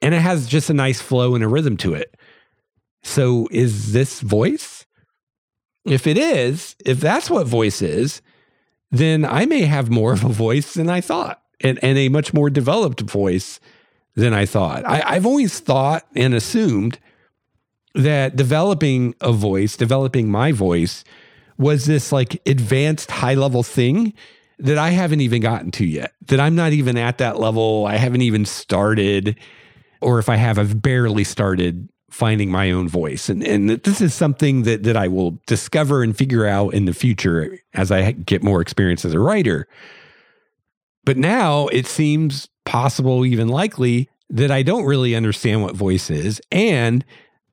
[0.00, 2.14] And it has just a nice flow and a rhythm to it.
[3.02, 4.86] So, is this voice?
[5.84, 8.22] If it is, if that's what voice is,
[8.90, 12.32] then I may have more of a voice than I thought and, and a much
[12.32, 13.60] more developed voice
[14.14, 14.84] than I thought.
[14.86, 16.98] I, I've always thought and assumed
[17.94, 21.04] that developing a voice, developing my voice,
[21.58, 24.14] was this like advanced high level thing
[24.58, 27.86] that I haven't even gotten to yet, that I'm not even at that level.
[27.86, 29.36] I haven't even started,
[30.00, 33.28] or if I have, I've barely started finding my own voice.
[33.28, 36.94] And, and this is something that, that I will discover and figure out in the
[36.94, 39.66] future as I get more experience as a writer.
[41.04, 46.40] But now it seems possible, even likely, that I don't really understand what voice is
[46.52, 47.04] and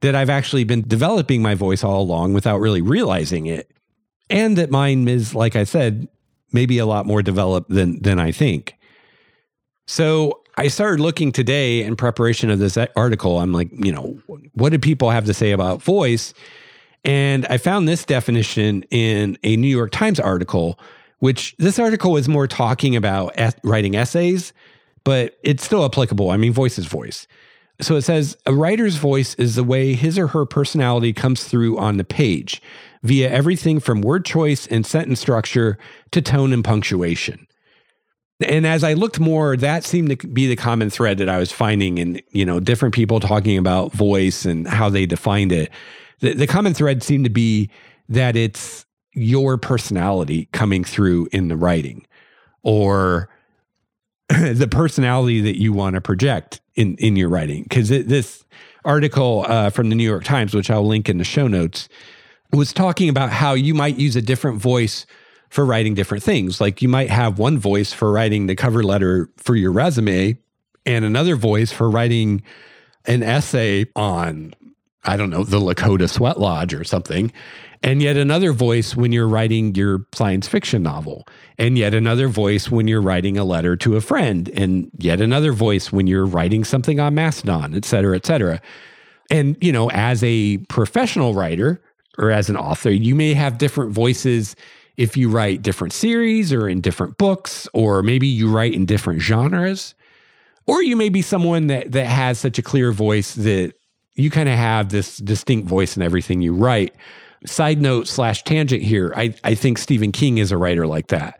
[0.01, 3.71] that I've actually been developing my voice all along without really realizing it
[4.31, 6.07] and that mine is, like I said,
[6.51, 8.75] maybe a lot more developed than than I think.
[9.87, 13.39] So I started looking today in preparation of this article.
[13.39, 14.19] I'm like, you know,
[14.53, 16.33] what do people have to say about voice?
[17.03, 20.79] And I found this definition in a New York Times article,
[21.19, 24.53] which this article was more talking about writing essays,
[25.03, 26.29] but it's still applicable.
[26.29, 27.27] I mean, voice is voice.
[27.79, 31.79] So it says a writer's voice is the way his or her personality comes through
[31.79, 32.61] on the page
[33.03, 35.77] via everything from word choice and sentence structure
[36.11, 37.47] to tone and punctuation.
[38.47, 41.51] And as I looked more, that seemed to be the common thread that I was
[41.51, 45.69] finding in, you know, different people talking about voice and how they defined it.
[46.19, 47.69] The, the common thread seemed to be
[48.09, 52.05] that it's your personality coming through in the writing
[52.63, 53.29] or
[54.29, 57.63] the personality that you want to project in, in your writing.
[57.63, 58.43] Because this
[58.85, 61.89] article uh, from the New York Times, which I'll link in the show notes,
[62.51, 65.05] was talking about how you might use a different voice
[65.49, 66.61] for writing different things.
[66.61, 70.37] Like you might have one voice for writing the cover letter for your resume
[70.85, 72.41] and another voice for writing
[73.05, 74.53] an essay on,
[75.03, 77.31] I don't know, the Lakota Sweat Lodge or something.
[77.83, 81.27] And yet another voice when you're writing your science fiction novel.
[81.57, 84.49] And yet another voice when you're writing a letter to a friend.
[84.49, 88.61] And yet another voice when you're writing something on Mastodon, et cetera, et cetera.
[89.31, 91.81] And, you know, as a professional writer,
[92.17, 92.91] or as an author.
[92.91, 94.55] You may have different voices
[94.97, 99.21] if you write different series or in different books, or maybe you write in different
[99.21, 99.95] genres.
[100.67, 103.73] Or you may be someone that, that has such a clear voice that
[104.15, 106.93] you kind of have this distinct voice in everything you write.
[107.45, 111.39] Side note slash tangent here, I, I think Stephen King is a writer like that.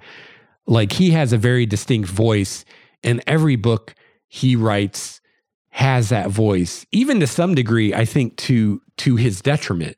[0.66, 2.66] Like he has a very distinct voice,
[3.04, 3.94] and every book
[4.28, 5.22] he writes
[5.70, 9.98] has that voice, even to some degree, I think to to his detriment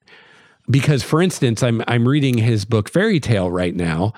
[0.69, 4.13] because for instance i'm i'm reading his book fairy tale right now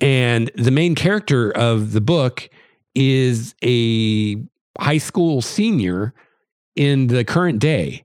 [0.00, 2.48] and the main character of the book
[2.94, 4.36] is a
[4.78, 6.14] high school senior
[6.76, 8.04] in the current day,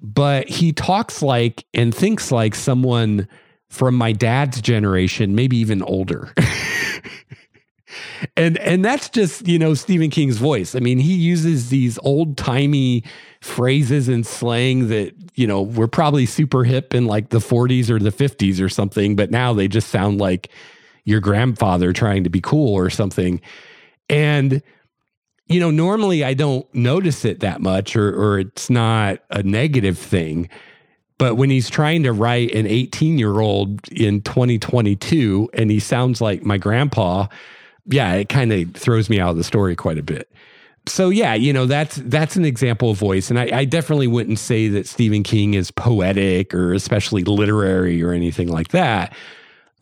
[0.00, 3.28] but he talks like and thinks like someone
[3.68, 6.32] from my dad's generation, maybe even older.
[8.36, 10.74] and and that's just you know Stephen King's voice.
[10.74, 13.04] I mean, he uses these old timey
[13.40, 17.98] phrases and slang that you know were probably super hip in like the 40s or
[17.98, 20.50] the 50s or something, but now they just sound like
[21.04, 23.40] your grandfather trying to be cool or something.
[24.08, 24.62] And
[25.46, 29.98] you know, normally I don't notice it that much, or or it's not a negative
[29.98, 30.48] thing.
[31.18, 36.20] But when he's trying to write an 18 year old in 2022 and he sounds
[36.20, 37.26] like my grandpa,
[37.86, 40.30] yeah, it kind of throws me out of the story quite a bit.
[40.88, 44.38] So yeah, you know that's that's an example of voice, and I, I definitely wouldn't
[44.38, 49.12] say that Stephen King is poetic or especially literary or anything like that.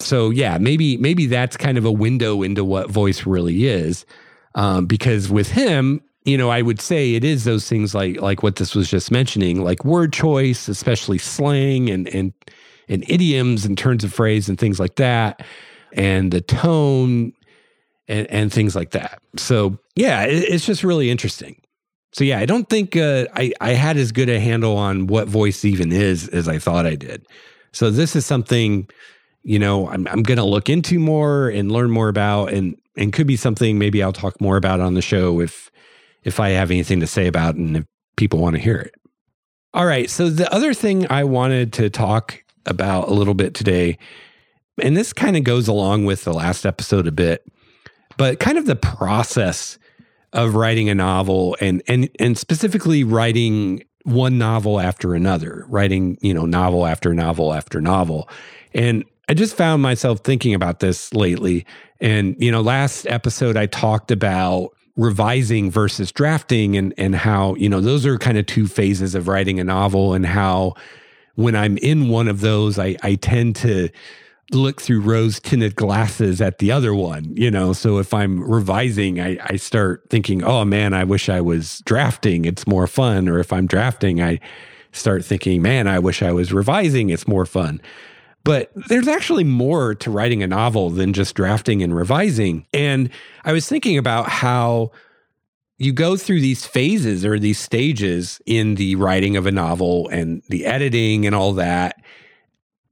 [0.01, 4.07] So yeah, maybe maybe that's kind of a window into what voice really is,
[4.55, 8.43] um, because with him, you know, I would say it is those things like like
[8.43, 12.33] what this was just mentioning, like word choice, especially slang and and
[12.89, 15.45] and idioms and turns of phrase and things like that,
[15.93, 17.35] and the tone
[18.09, 19.21] and, and things like that.
[19.37, 21.61] So yeah, it, it's just really interesting.
[22.13, 25.27] So yeah, I don't think uh, I I had as good a handle on what
[25.27, 27.27] voice even is as I thought I did.
[27.73, 28.89] So this is something,
[29.43, 33.27] you know, I'm I'm to look into more and learn more about, and and could
[33.27, 35.71] be something maybe I'll talk more about on the show if
[36.23, 37.85] if I have anything to say about and if
[38.17, 38.95] people want to hear it.
[39.75, 40.09] All right.
[40.09, 43.99] So the other thing I wanted to talk about a little bit today,
[44.81, 47.45] and this kind of goes along with the last episode a bit,
[48.17, 49.79] but kind of the process
[50.33, 56.35] of writing a novel and and and specifically writing one novel after another, writing, you
[56.35, 58.29] know, novel after novel after novel.
[58.75, 61.65] And I just found myself thinking about this lately.
[62.01, 67.69] And, you know, last episode I talked about revising versus drafting and and how, you
[67.69, 70.75] know, those are kind of two phases of writing a novel and how
[71.37, 73.89] when I'm in one of those, I I tend to
[74.55, 77.73] look through rose tinted glasses at the other one, you know.
[77.73, 82.45] So if I'm revising, I, I start thinking, oh man, I wish I was drafting.
[82.45, 83.29] It's more fun.
[83.29, 84.41] Or if I'm drafting, I
[84.93, 87.11] start thinking, man, I wish I was revising.
[87.11, 87.81] It's more fun.
[88.45, 92.67] But there's actually more to writing a novel than just drafting and revising.
[92.75, 93.09] And
[93.45, 94.93] I was thinking about how
[95.79, 100.43] you go through these phases or these stages in the writing of a novel and
[100.49, 101.97] the editing and all that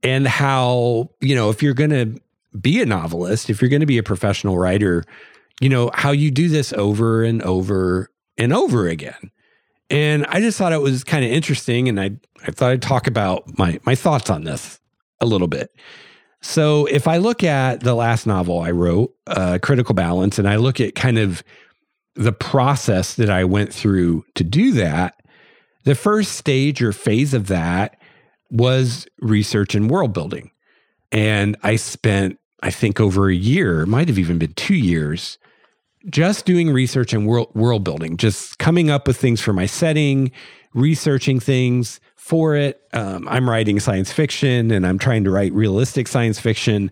[0.03, 2.21] and how, you know, if you're going to
[2.59, 5.03] be a novelist, if you're going to be a professional writer,
[5.61, 9.31] you know, how you do this over and over and over again.
[9.89, 12.11] And I just thought it was kind of interesting and I
[12.45, 14.79] I thought I'd talk about my my thoughts on this
[15.21, 15.73] a little bit.
[16.41, 20.57] So if I look at the last novel I wrote, uh, Critical Balance, and I
[20.57, 21.41] look at kind of
[22.15, 25.21] the process that I went through to do that,
[25.85, 27.97] the first stage or phase of that
[28.53, 30.51] was research and world building.
[31.11, 35.37] And I spent, I think, over a year, might have even been two years,
[36.09, 40.31] just doing research and world, world building, just coming up with things for my setting,
[40.73, 42.81] researching things for it.
[42.93, 46.91] Um, I'm writing science fiction and I'm trying to write realistic science fiction.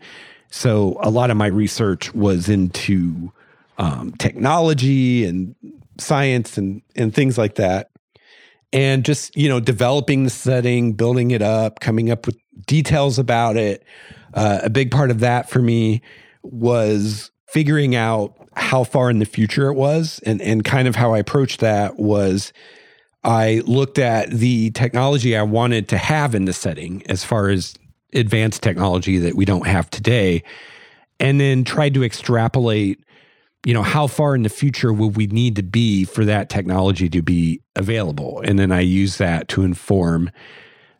[0.49, 3.31] So a lot of my research was into
[3.77, 5.55] um, technology and
[5.99, 7.90] science and, and things like that
[8.73, 13.57] and just you know developing the setting building it up coming up with details about
[13.57, 13.83] it.
[14.33, 16.01] Uh, a big part of that for me
[16.43, 21.13] was figuring out how far in the future it was and and kind of how
[21.13, 22.51] i approached that was
[23.23, 27.75] i looked at the technology i wanted to have in the setting as far as
[28.13, 30.43] advanced technology that we don't have today
[31.19, 33.03] and then tried to extrapolate
[33.65, 37.09] you know, how far in the future would we need to be for that technology
[37.09, 38.41] to be available?
[38.43, 40.31] And then I use that to inform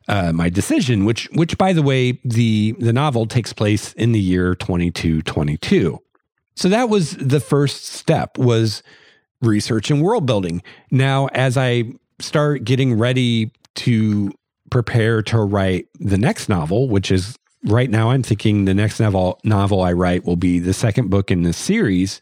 [0.08, 4.20] uh, my decision, which, which by the way, the the novel takes place in the
[4.20, 6.00] year 2222.
[6.56, 8.84] So that was the first step was
[9.42, 10.62] research and world building.
[10.92, 14.32] Now, as I start getting ready to
[14.70, 19.40] prepare to write the next novel, which is right now I'm thinking the next novel
[19.44, 22.22] novel I write will be the second book in this series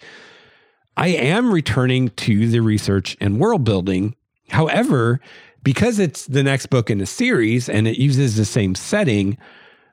[1.00, 4.16] I am returning to the research and world building.
[4.50, 5.22] However,
[5.64, 9.38] because it's the next book in a series and it uses the same setting,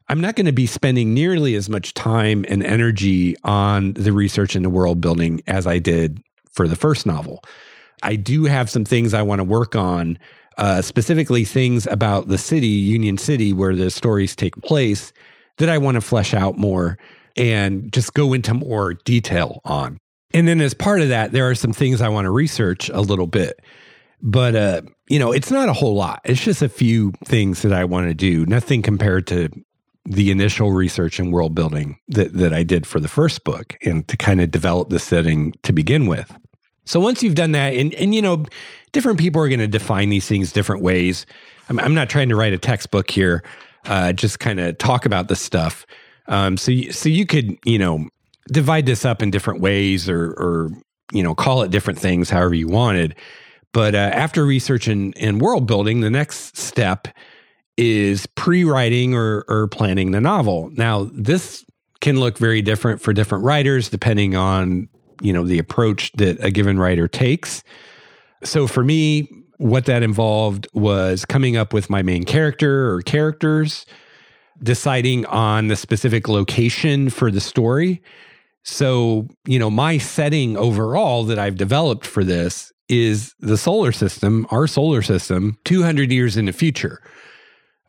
[0.09, 4.57] I'm not going to be spending nearly as much time and energy on the research
[4.57, 7.45] and the world building as I did for the first novel.
[8.03, 10.19] I do have some things I want to work on,
[10.59, 15.13] uh, specifically things about the city, Union City, where the stories take place,
[15.59, 16.99] that I want to flesh out more
[17.37, 20.01] and just go into more detail on.
[20.37, 23.01] And then as part of that, there are some things I want to research a
[23.01, 23.59] little bit.
[24.21, 26.21] But uh, you know, it's not a whole lot.
[26.25, 28.45] It's just a few things that I want to do.
[28.45, 29.49] Nothing compared to
[30.05, 34.07] the initial research and world building that, that I did for the first book and
[34.09, 36.37] to kind of develop the setting to begin with.
[36.85, 38.45] So once you've done that, and, and you know,
[38.93, 41.25] different people are going to define these things different ways.
[41.71, 43.43] I'm, I'm not trying to write a textbook here,
[43.87, 45.87] uh, just kind of talk about this stuff.
[46.29, 48.09] Um, so, so you could, you know,
[48.51, 50.71] divide this up in different ways or, or,
[51.13, 53.15] you know, call it different things, however you wanted.
[53.73, 57.09] But uh, after research and, and world building, the next step
[57.77, 60.71] is pre-writing or, or planning the novel.
[60.73, 61.65] Now, this
[62.01, 64.89] can look very different for different writers depending on
[65.21, 67.63] you know the approach that a given writer takes.
[68.45, 69.29] So for me,
[69.59, 73.87] what that involved was coming up with my main character or characters,
[74.63, 78.03] deciding on the specific location for the story.
[78.69, 84.47] So, you know, my setting overall that I've developed for this is the solar system,
[84.51, 87.01] our solar system, 200 years in the future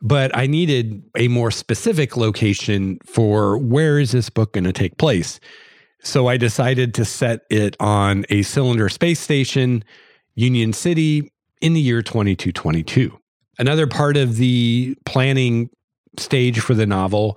[0.00, 4.96] but I needed a more specific location for where is this book going to take
[4.96, 5.40] place.
[6.02, 9.84] So I decided to set it on a cylinder space station,
[10.34, 13.18] Union City, in the year 2222.
[13.58, 15.70] Another part of the planning
[16.16, 17.36] stage for the novel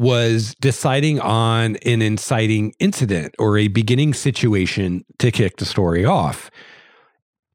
[0.00, 6.50] was deciding on an inciting incident or a beginning situation to kick the story off.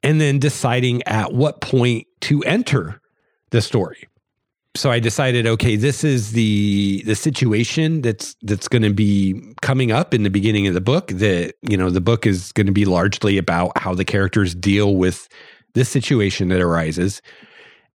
[0.03, 3.01] And then deciding at what point to enter
[3.49, 4.07] the story
[4.75, 9.91] so I decided, okay, this is the the situation that's that's going to be coming
[9.91, 11.07] up in the beginning of the book.
[11.07, 14.95] That you know, the book is going to be largely about how the characters deal
[14.95, 15.27] with
[15.73, 17.21] this situation that arises,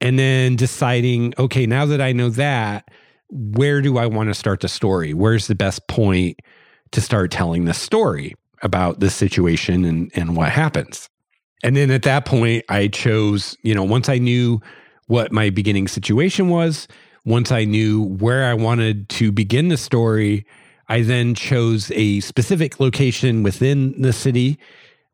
[0.01, 2.88] and then deciding, okay, now that I know that,
[3.31, 5.14] where do I want to start the story?
[5.14, 6.41] Where's the best point
[6.93, 11.09] to start telling the story about this situation and and what happens?
[11.62, 14.61] And then at that point, I chose, you know, once I knew
[15.09, 16.87] what my beginning situation was.
[17.24, 20.47] Once I knew where I wanted to begin the story,
[20.89, 24.59] I then chose a specific location within the city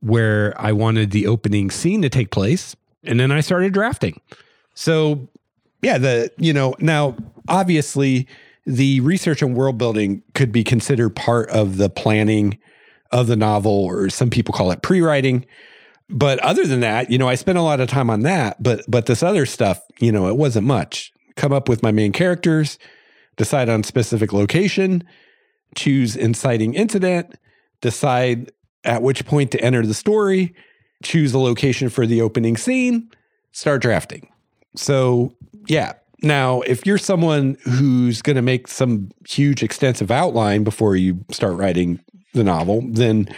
[0.00, 2.76] where I wanted the opening scene to take place.
[3.04, 4.20] And then I started drafting.
[4.74, 5.28] So,
[5.84, 7.16] yeah, the, you know, now
[7.48, 8.26] obviously
[8.66, 12.58] the research and world building could be considered part of the planning
[13.10, 15.44] of the novel, or some people call it pre writing.
[16.10, 18.62] But other than that, you know, I spent a lot of time on that.
[18.62, 21.12] But but this other stuff, you know, it wasn't much.
[21.36, 22.78] Come up with my main characters,
[23.36, 25.04] decide on specific location,
[25.74, 27.34] choose inciting incident,
[27.80, 28.52] decide
[28.84, 30.54] at which point to enter the story,
[31.02, 33.10] choose the location for the opening scene,
[33.52, 34.28] start drafting.
[34.76, 35.34] So
[35.66, 35.94] yeah.
[36.22, 41.54] Now, if you're someone who's going to make some huge, extensive outline before you start
[41.56, 42.00] writing
[42.32, 43.28] the novel, then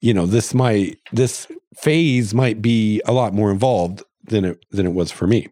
[0.00, 1.46] you know this might this
[1.76, 5.48] phase might be a lot more involved than it than it was for me.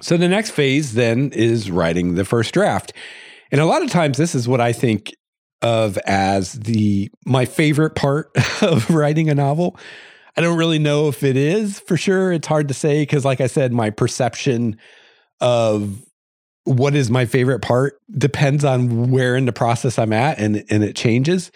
[0.00, 2.92] So the next phase then is writing the first draft.
[3.52, 5.14] And a lot of times this is what I think
[5.60, 8.30] of as the my favorite part
[8.62, 9.76] of writing a novel.
[10.36, 12.32] I don't really know if it is for sure.
[12.32, 14.76] It's hard to say because like I said my perception
[15.42, 16.02] of
[16.64, 20.82] what is my favorite part depends on where in the process I'm at and and
[20.82, 21.50] it changes.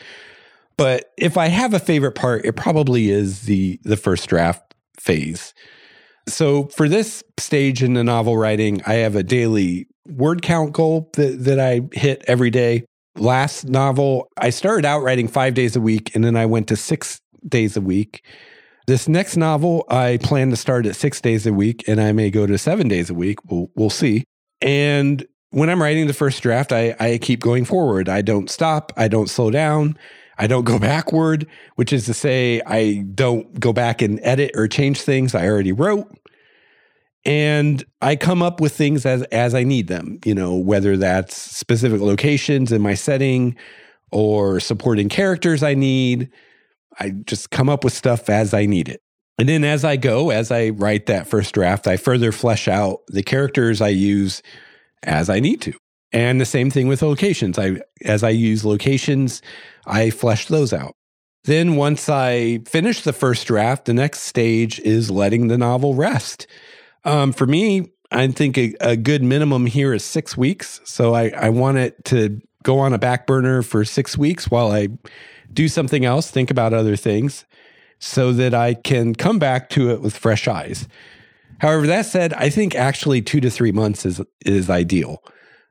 [0.76, 5.54] But if I have a favorite part, it probably is the the first draft phase.
[6.28, 11.08] So for this stage in the novel writing, I have a daily word count goal
[11.14, 12.84] that, that I hit every day.
[13.16, 16.76] Last novel, I started out writing five days a week and then I went to
[16.76, 18.24] six days a week.
[18.86, 22.30] This next novel, I plan to start at six days a week and I may
[22.30, 23.38] go to seven days a week.
[23.50, 24.22] We'll, we'll see.
[24.60, 28.08] And when I'm writing the first draft, I, I keep going forward.
[28.08, 29.98] I don't stop, I don't slow down.
[30.38, 34.68] I don't go backward, which is to say, I don't go back and edit or
[34.68, 36.06] change things I already wrote.
[37.24, 41.36] And I come up with things as as I need them, you know, whether that's
[41.36, 43.56] specific locations in my setting
[44.12, 46.30] or supporting characters I need.
[46.98, 49.00] I just come up with stuff as I need it.
[49.38, 53.00] And then as I go, as I write that first draft, I further flesh out
[53.08, 54.42] the characters I use
[55.02, 55.74] as I need to.
[56.12, 57.58] And the same thing with locations.
[57.58, 59.42] I as I use locations,
[59.86, 60.94] I flesh those out.
[61.44, 66.46] Then once I finish the first draft, the next stage is letting the novel rest.
[67.04, 70.80] Um, for me, I think a, a, good minimum here is six weeks.
[70.84, 74.72] So I, I want it to go on a back burner for six weeks while
[74.72, 74.88] I
[75.52, 77.44] do something else, think about other things,
[77.98, 80.88] so that I can come back to it with fresh eyes.
[81.58, 85.22] However, that said, I think actually two to three months is is ideal.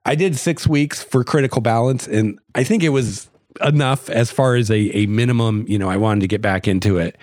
[0.06, 3.30] I did six weeks for critical balance, and I think it was
[3.64, 5.66] enough as far as a, a minimum.
[5.68, 7.18] You know, I wanted to get back into it.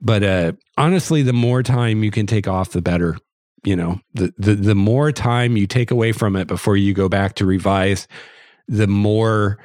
[0.00, 3.16] But uh, honestly, the more time you can take off, the better.
[3.64, 7.08] You know, the, the the more time you take away from it before you go
[7.08, 8.06] back to revise,
[8.68, 9.58] the more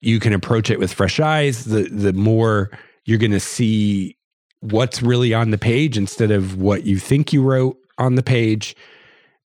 [0.00, 1.64] you can approach it with fresh eyes.
[1.64, 2.70] The the more
[3.04, 4.16] you're going to see
[4.60, 8.76] what's really on the page instead of what you think you wrote on the page,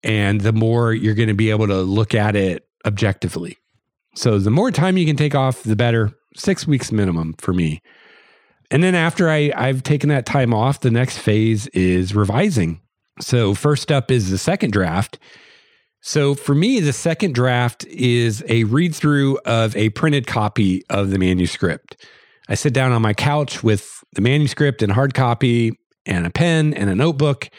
[0.04, 3.58] and the more you're going to be able to look at it objectively.
[4.16, 6.12] So the more time you can take off, the better.
[6.36, 7.82] Six weeks minimum for me.
[8.72, 12.82] And then after I, I've taken that time off, the next phase is revising.
[13.20, 15.20] So, first up is the second draft.
[16.02, 21.10] So, for me, the second draft is a read through of a printed copy of
[21.10, 22.08] the manuscript.
[22.48, 26.74] I sit down on my couch with the manuscript and hard copy and a pen
[26.74, 27.50] and a notebook,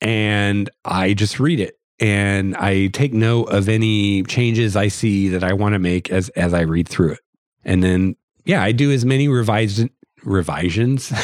[0.00, 1.78] and I just read it.
[2.00, 6.28] And I take note of any changes I see that I want to make as,
[6.30, 7.20] as I read through it.
[7.64, 9.88] And then, yeah, I do as many revised
[10.22, 11.12] revisions.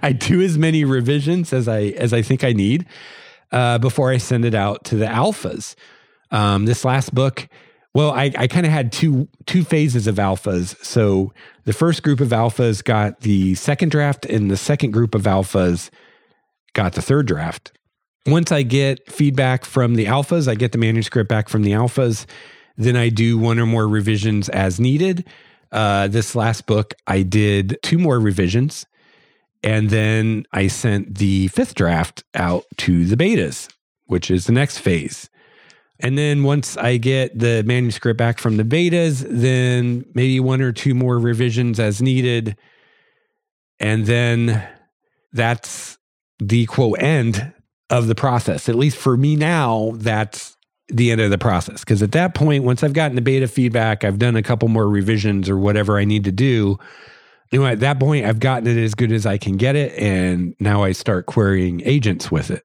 [0.00, 2.86] I do as many revisions as I as I think I need
[3.52, 5.74] uh, before I send it out to the alphas.
[6.30, 7.48] Um, this last book,
[7.94, 10.76] well, I, I kind of had two two phases of alphas.
[10.84, 11.32] So
[11.64, 15.90] the first group of alphas got the second draft, and the second group of alphas
[16.72, 17.72] got the third draft.
[18.26, 22.26] Once I get feedback from the alphas, I get the manuscript back from the alphas.
[22.76, 25.26] Then I do one or more revisions as needed.
[25.72, 28.86] Uh, this last book, I did two more revisions.
[29.62, 33.68] And then I sent the fifth draft out to the betas,
[34.06, 35.28] which is the next phase.
[36.02, 40.72] And then once I get the manuscript back from the betas, then maybe one or
[40.72, 42.56] two more revisions as needed.
[43.78, 44.66] And then
[45.32, 45.98] that's
[46.38, 47.52] the quote end
[47.90, 48.68] of the process.
[48.68, 50.56] At least for me now, that's
[50.88, 51.80] the end of the process.
[51.80, 54.88] Because at that point, once I've gotten the beta feedback, I've done a couple more
[54.88, 56.78] revisions or whatever I need to do.
[57.50, 59.92] You know, at that point, I've gotten it as good as I can get it.
[59.98, 62.64] And now I start querying agents with it.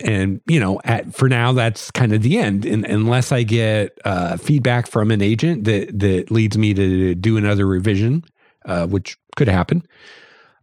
[0.00, 2.66] And, you know, at, for now, that's kind of the end.
[2.66, 7.36] And unless I get uh, feedback from an agent that, that leads me to do
[7.36, 8.24] another revision,
[8.66, 9.86] uh, which could happen.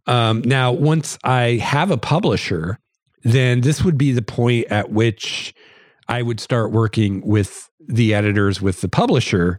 [0.06, 2.78] Um, now, once I have a publisher,
[3.22, 5.54] then this would be the point at which
[6.08, 9.58] I would start working with the editors, with the publisher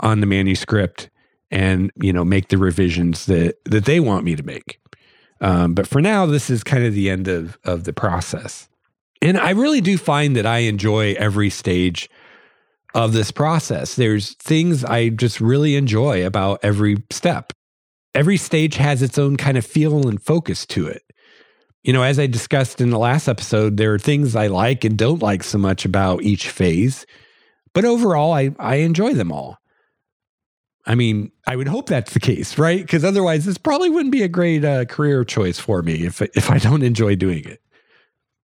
[0.00, 1.10] on the manuscript
[1.52, 4.80] and, you know, make the revisions that, that they want me to make.
[5.40, 8.68] Um, but for now, this is kind of the end of, of the process.
[9.20, 12.10] And I really do find that I enjoy every stage
[12.94, 13.94] of this process.
[13.94, 17.52] There's things I just really enjoy about every step.
[18.14, 21.02] Every stage has its own kind of feel and focus to it
[21.82, 24.96] you know, as I discussed in the last episode, there are things I like and
[24.96, 27.06] don't like so much about each phase,
[27.74, 29.58] but overall, I, I enjoy them all.
[30.84, 32.80] I mean, I would hope that's the case, right?
[32.80, 36.50] Because otherwise, this probably wouldn't be a great uh, career choice for me if if
[36.50, 37.60] I don't enjoy doing it.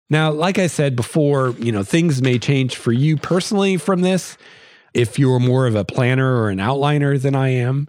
[0.08, 4.36] Now, like I said before, you know, things may change for you personally from this
[4.92, 7.88] if you're more of a planner or an outliner than I am.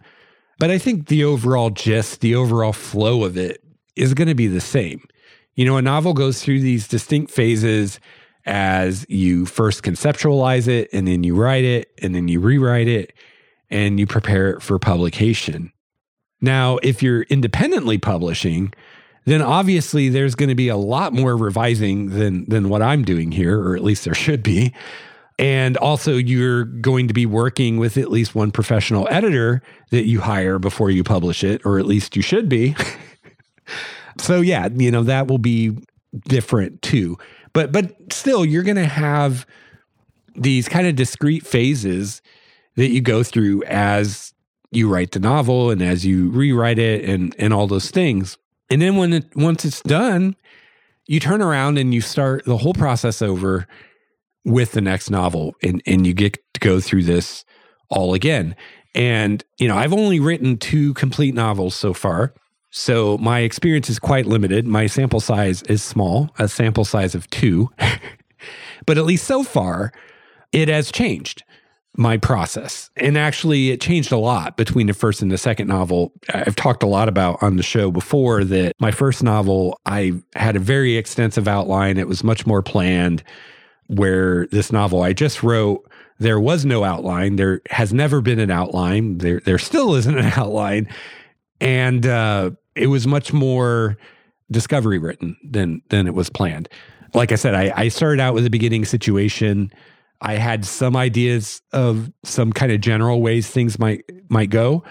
[0.57, 3.61] But I think the overall gist, the overall flow of it
[3.95, 5.03] is going to be the same.
[5.55, 7.99] You know, a novel goes through these distinct phases
[8.45, 13.13] as you first conceptualize it and then you write it and then you rewrite it
[13.73, 15.73] and you prepare it for publication.
[16.39, 18.73] Now, if you're independently publishing,
[19.25, 23.31] then obviously there's going to be a lot more revising than than what I'm doing
[23.31, 24.73] here or at least there should be.
[25.39, 30.19] And also you're going to be working with at least one professional editor that you
[30.21, 32.75] hire before you publish it or at least you should be.
[34.19, 35.75] So yeah, you know, that will be
[36.25, 37.17] different too.
[37.53, 39.45] But but still you're going to have
[40.35, 42.21] these kind of discrete phases
[42.75, 44.33] that you go through as
[44.71, 48.37] you write the novel and as you rewrite it and and all those things.
[48.69, 50.35] And then when it once it's done,
[51.05, 53.67] you turn around and you start the whole process over
[54.45, 57.45] with the next novel and and you get to go through this
[57.89, 58.55] all again.
[58.95, 62.33] And you know, I've only written two complete novels so far.
[62.71, 64.65] So my experience is quite limited.
[64.65, 67.69] My sample size is small, a sample size of two.
[68.87, 69.93] but at least so far,
[70.51, 71.43] it has changed
[71.95, 72.89] my process.
[72.95, 76.11] And actually, it changed a lot between the first and the second novel.
[76.33, 80.55] I've talked a lot about on the show before that my first novel, I had
[80.55, 81.97] a very extensive outline.
[81.97, 83.23] It was much more planned.
[83.87, 85.87] Where this novel I just wrote,
[86.17, 87.35] there was no outline.
[87.35, 89.17] There has never been an outline.
[89.17, 90.87] There, there still isn't an outline.
[91.59, 93.97] And uh, it was much more
[94.49, 96.69] discovery written than than it was planned.
[97.13, 99.71] Like I said, I, I started out with a beginning situation.
[100.23, 104.83] I had some ideas of some kind of general ways things might might go,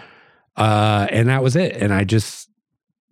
[0.57, 1.74] uh, and that was it.
[1.76, 2.51] And I just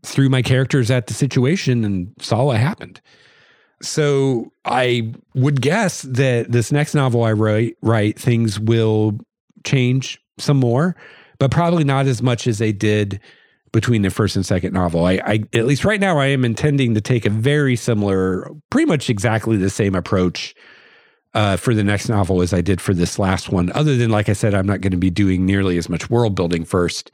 [0.02, 3.00] threw my characters at the situation and saw what happened.
[3.82, 9.18] So I would guess that this next novel I write, write things will
[9.64, 10.96] change some more,
[11.38, 13.20] but probably not as much as they did
[13.72, 15.06] between the first and second novel.
[15.06, 18.86] I, I at least right now I am intending to take a very similar, pretty
[18.86, 20.54] much exactly the same approach
[21.34, 23.70] uh, for the next novel as I did for this last one.
[23.72, 26.34] Other than, like I said, I'm not going to be doing nearly as much world
[26.34, 27.10] building first.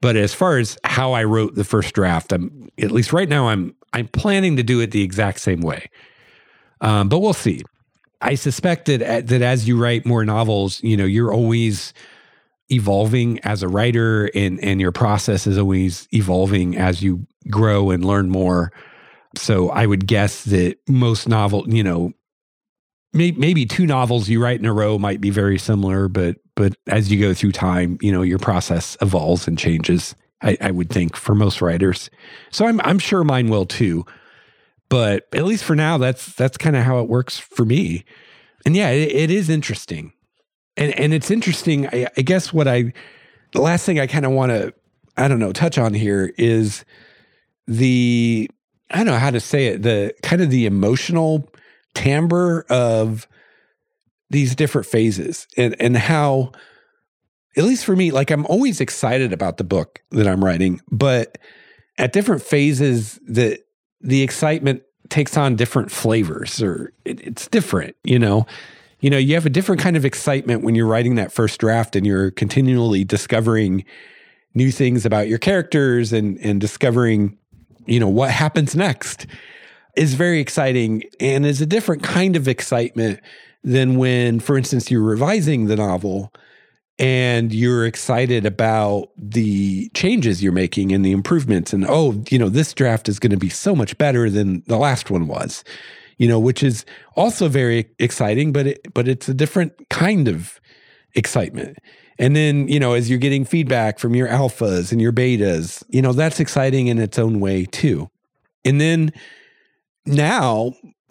[0.00, 3.48] But as far as how I wrote the first draft, I'm at least right now
[3.48, 5.88] I'm I'm planning to do it the exact same way.
[6.82, 7.62] Um, but we'll see.
[8.20, 11.94] I suspect that uh, that as you write more novels, you know, you're always
[12.68, 18.04] evolving as a writer, and and your process is always evolving as you grow and
[18.04, 18.72] learn more.
[19.34, 22.12] So I would guess that most novel, you know,
[23.16, 27.10] maybe two novels you write in a row might be very similar, but but as
[27.10, 30.14] you go through time, you know, your process evolves and changes.
[30.42, 32.10] I, I would think for most writers.
[32.50, 34.04] So I'm I'm sure mine will too.
[34.88, 38.04] But at least for now, that's that's kind of how it works for me.
[38.64, 40.12] And yeah, it, it is interesting.
[40.76, 41.88] And and it's interesting.
[41.88, 42.92] I, I guess what I
[43.52, 44.74] the last thing I kind of want to
[45.16, 46.84] I don't know touch on here is
[47.66, 48.50] the
[48.90, 51.48] I don't know how to say it the kind of the emotional
[51.96, 53.26] timbre of
[54.28, 56.52] these different phases and and how
[57.56, 61.38] at least for me like I'm always excited about the book that I'm writing but
[61.96, 63.60] at different phases that
[64.02, 68.46] the excitement takes on different flavors or it, it's different you know?
[69.00, 71.96] You know you have a different kind of excitement when you're writing that first draft
[71.96, 73.84] and you're continually discovering
[74.54, 77.38] new things about your characters and and discovering
[77.86, 79.26] you know what happens next
[79.96, 83.20] is very exciting and is a different kind of excitement
[83.64, 86.32] than when, for instance, you're revising the novel
[86.98, 92.48] and you're excited about the changes you're making and the improvements and oh you know
[92.48, 95.62] this draft is going to be so much better than the last one was
[96.16, 100.58] you know which is also very exciting but it, but it's a different kind of
[101.14, 101.78] excitement.
[102.18, 106.00] And then you know as you're getting feedback from your alphas and your betas you
[106.00, 108.08] know that's exciting in its own way too.
[108.64, 109.12] And then
[110.06, 110.72] now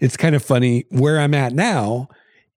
[0.00, 2.08] it's kind of funny where I'm at now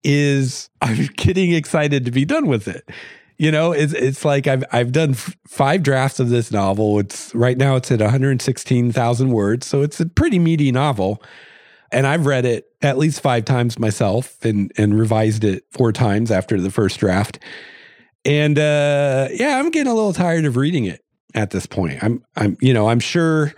[0.03, 2.89] is I'm getting excited to be done with it.
[3.37, 6.99] You know, it's it's like I've I've done f- five drafts of this novel.
[6.99, 11.23] It's right now it's at 116,000 words, so it's a pretty meaty novel.
[11.91, 16.31] And I've read it at least five times myself and and revised it four times
[16.31, 17.39] after the first draft.
[18.25, 21.01] And uh yeah, I'm getting a little tired of reading it
[21.33, 22.03] at this point.
[22.03, 23.53] I'm I'm you know, I'm sure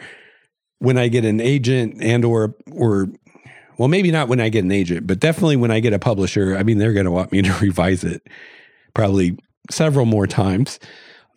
[0.82, 3.08] when I get an agent and or or
[3.78, 6.58] well maybe not when I get an agent, but definitely when I get a publisher,
[6.58, 8.28] I mean they're going to want me to revise it
[8.96, 9.38] probably
[9.70, 10.80] several more times.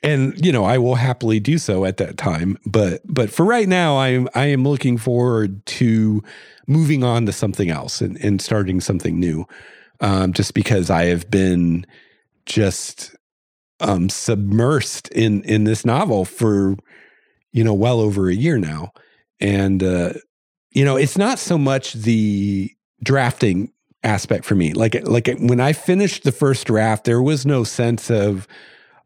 [0.03, 3.69] And you know, I will happily do so at that time, but but for right
[3.69, 6.23] now I am I am looking forward to
[6.67, 9.47] moving on to something else and, and starting something new.
[10.01, 11.87] Um, just because I have been
[12.47, 13.15] just
[13.81, 16.77] um, submersed in in this novel for
[17.53, 18.93] you know well over a year now
[19.45, 20.15] and, uh,
[20.71, 22.73] you know, it's not so much the
[23.03, 23.71] drafting
[24.03, 24.73] aspect for me.
[24.73, 28.49] Like, like when I finished the first draft, there was no sense of,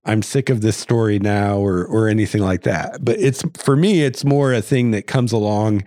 [0.04, 3.04] I'm sick of this story now or, or anything like that.
[3.04, 5.82] But it's, for me, it's more a thing that comes along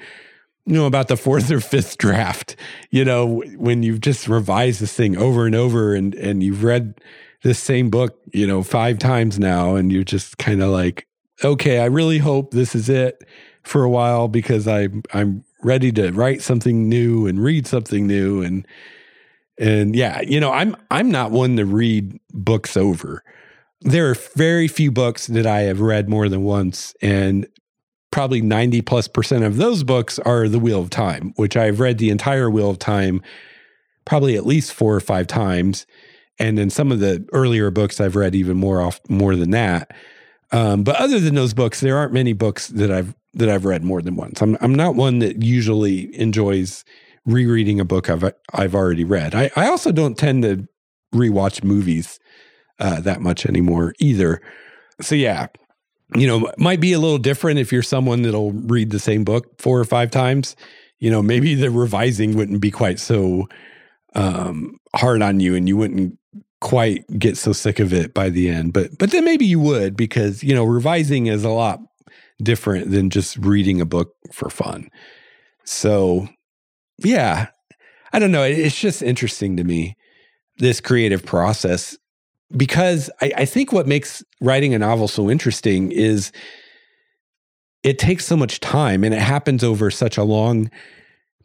[0.68, 2.56] you know about the fourth or fifth draft
[2.92, 7.02] you know when you've just revised this thing over and over and and you've read
[7.42, 11.08] this same book you know five times now and you're just kind of like
[11.44, 13.24] okay i really hope this is it
[13.64, 18.42] for a while because I I'm ready to write something new and read something new
[18.42, 18.66] and
[19.58, 23.24] and yeah, you know, I'm I'm not one to read books over.
[23.82, 27.48] There are very few books that I have read more than once and
[28.12, 31.98] probably 90 plus percent of those books are The Wheel of Time, which I've read
[31.98, 33.22] the entire Wheel of Time
[34.06, 35.86] probably at least four or five times.
[36.40, 39.92] And then some of the earlier books I've read even more off more than that.
[40.52, 43.84] Um, but other than those books, there aren't many books that I've that I've read
[43.84, 44.42] more than once.
[44.42, 46.84] I'm I'm not one that usually enjoys
[47.26, 49.34] rereading a book I've I've already read.
[49.36, 50.68] I, I also don't tend to
[51.14, 52.20] rewatch movies
[52.80, 54.42] uh, that much anymore either.
[55.00, 55.48] So yeah,
[56.16, 59.62] you know, might be a little different if you're someone that'll read the same book
[59.62, 60.56] four or five times.
[61.00, 63.48] You know, maybe the revising wouldn't be quite so
[64.14, 66.18] um, hard on you, and you wouldn't
[66.62, 68.74] quite get so sick of it by the end.
[68.74, 71.80] But but then maybe you would because you know revising is a lot
[72.42, 74.90] different than just reading a book for fun.
[75.64, 76.28] So,
[76.98, 77.48] yeah,
[78.14, 78.44] I don't know.
[78.44, 79.96] It's just interesting to me.
[80.58, 81.98] this creative process
[82.56, 86.32] because I, I think what makes writing a novel so interesting is
[87.84, 90.70] it takes so much time and it happens over such a long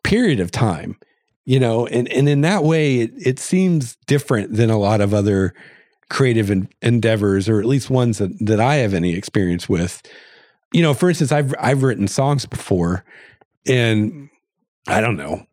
[0.02, 0.98] period of time
[1.46, 5.14] you know and, and in that way it, it seems different than a lot of
[5.14, 5.54] other
[6.10, 10.02] creative en- endeavors or at least ones that, that i have any experience with.
[10.72, 13.04] You know for instance i've i've written songs before
[13.66, 14.28] and
[14.86, 15.46] i don't know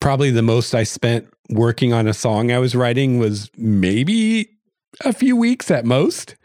[0.00, 4.58] probably the most i spent working on a song i was writing was maybe
[5.04, 6.36] a few weeks at most.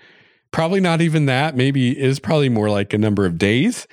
[0.51, 3.87] Probably not even that maybe is probably more like a number of days.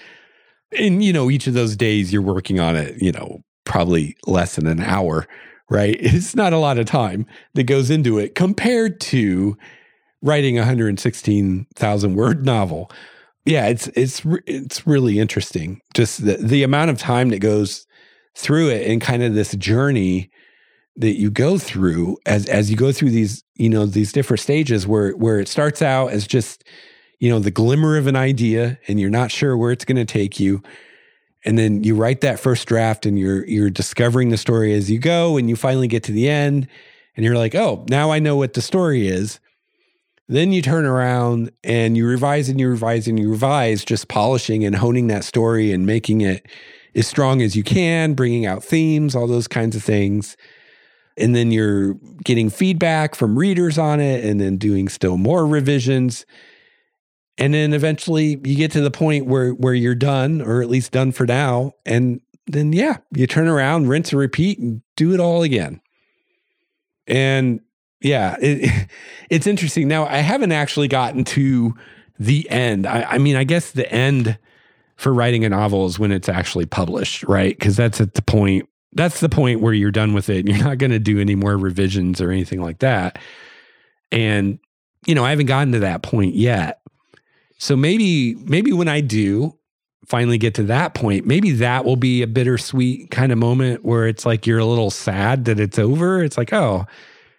[0.78, 4.57] And you know each of those days you're working on it you know probably less
[4.57, 5.27] than an hour,
[5.69, 5.97] right?
[6.01, 9.57] It's not a lot of time that goes into it compared to
[10.23, 12.91] writing a 116,000 word novel.
[13.47, 15.81] Yeah, it's it's it's really interesting.
[15.95, 17.87] Just the, the amount of time that goes
[18.35, 20.31] through it and kind of this journey
[20.97, 24.87] that you go through as as you go through these, you know, these different stages
[24.87, 26.65] where where it starts out as just,
[27.19, 30.05] you know, the glimmer of an idea and you're not sure where it's going to
[30.05, 30.63] take you
[31.45, 34.99] and then you write that first draft and you're you're discovering the story as you
[34.99, 36.68] go and you finally get to the end
[37.16, 39.41] and you're like oh now i know what the story is.
[40.28, 44.64] Then you turn around and you revise and you revise and you revise just polishing
[44.64, 46.47] and honing that story and making it
[46.95, 50.36] as strong as you can bringing out themes all those kinds of things.
[51.16, 56.24] And then you're getting feedback from readers on it and then doing still more revisions
[57.41, 60.93] and then eventually you get to the point where where you're done or at least
[60.93, 61.72] done for now.
[61.86, 65.80] And then yeah you turn around rinse and repeat and do it all again.
[67.07, 67.61] And
[68.01, 68.88] yeah it,
[69.30, 69.88] it's interesting.
[69.88, 71.74] Now i haven't actually gotten to
[72.18, 72.86] the end.
[72.86, 74.38] I, I mean i guess the end
[74.97, 77.59] for writing a novel is when it's actually published right?
[77.59, 80.66] Because that's at the point that's the point where you're done with it and you're
[80.66, 83.18] not going to do any more revisions or anything like that.
[84.12, 84.59] And
[85.07, 86.80] you know i haven't gotten to that point yet
[87.61, 89.55] so maybe maybe when I do
[90.07, 94.07] finally get to that point, maybe that will be a bittersweet kind of moment where
[94.07, 96.25] it's like you're a little sad that it's over.
[96.25, 96.87] It's like, oh,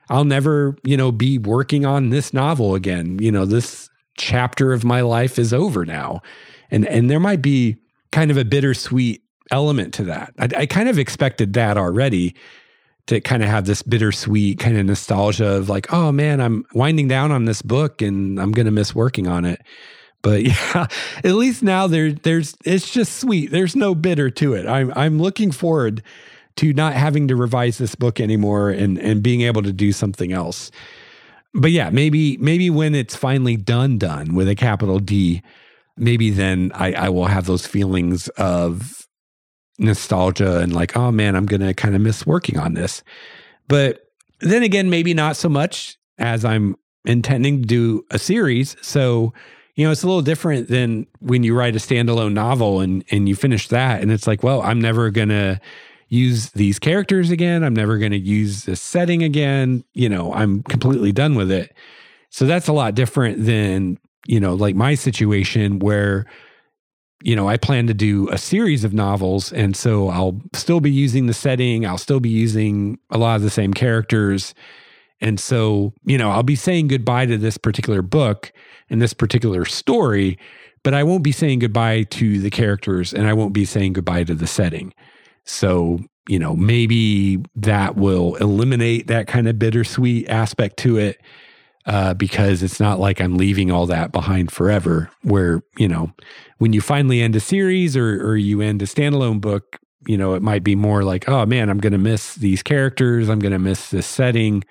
[0.10, 3.18] I'll never, you know, be working on this novel again.
[3.20, 6.22] You know, this chapter of my life is over now.
[6.70, 7.78] And and there might be
[8.12, 10.36] kind of a bittersweet element to that.
[10.38, 12.36] I, I kind of expected that already
[13.08, 17.08] to kind of have this bittersweet kind of nostalgia of like, oh man, I'm winding
[17.08, 19.64] down on this book and I'm going to miss working on it.
[20.22, 20.88] But yeah,
[21.24, 23.52] at least now there there's it's just sweet.
[23.52, 24.68] There's no bitter to it.
[24.68, 26.04] I'm I'm looking forward
[26.58, 30.32] to not having to revise this book anymore and and being able to do something
[30.34, 30.72] else.
[31.54, 35.42] But yeah, maybe maybe when it's finally done done with a capital D,
[35.98, 39.08] maybe then I, I will have those feelings of
[39.78, 43.04] nostalgia and like, oh man, I'm gonna kind of miss working on this.
[43.68, 44.02] But
[44.40, 48.76] then again, maybe not so much as I'm intending to do a series.
[48.82, 49.34] So
[49.82, 53.28] you know, it's a little different than when you write a standalone novel and and
[53.28, 55.60] you finish that and it's like, well, I'm never going to
[56.08, 57.64] use these characters again.
[57.64, 59.84] I'm never going to use this setting again.
[59.96, 61.74] You know, I'm completely done with it.
[62.30, 66.28] So that's a lot different than, you know, like my situation where
[67.24, 70.92] you know, I plan to do a series of novels and so I'll still be
[70.92, 74.54] using the setting, I'll still be using a lot of the same characters.
[75.22, 78.52] And so, you know, I'll be saying goodbye to this particular book
[78.90, 80.38] and this particular story,
[80.84, 84.24] but I won't be saying goodbye to the characters and I won't be saying goodbye
[84.26, 84.94] to the setting.
[85.46, 91.22] So, you know, maybe that will eliminate that kind of bittersweet aspect to it
[91.86, 95.10] uh, because it's not like I'm leaving all that behind forever.
[95.24, 96.14] Where, you know,
[96.58, 100.34] when you finally end a series or, or you end a standalone book, you know,
[100.34, 103.30] it might be more like, oh man, I'm going to miss these characters.
[103.30, 104.64] I'm going to miss this setting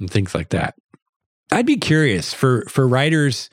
[0.00, 0.74] and things like that.
[1.52, 3.50] I'd be curious for for writers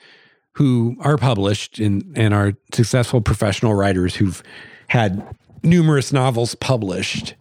[0.53, 4.41] who are published and and are successful professional writers who've
[4.87, 7.35] had numerous novels published.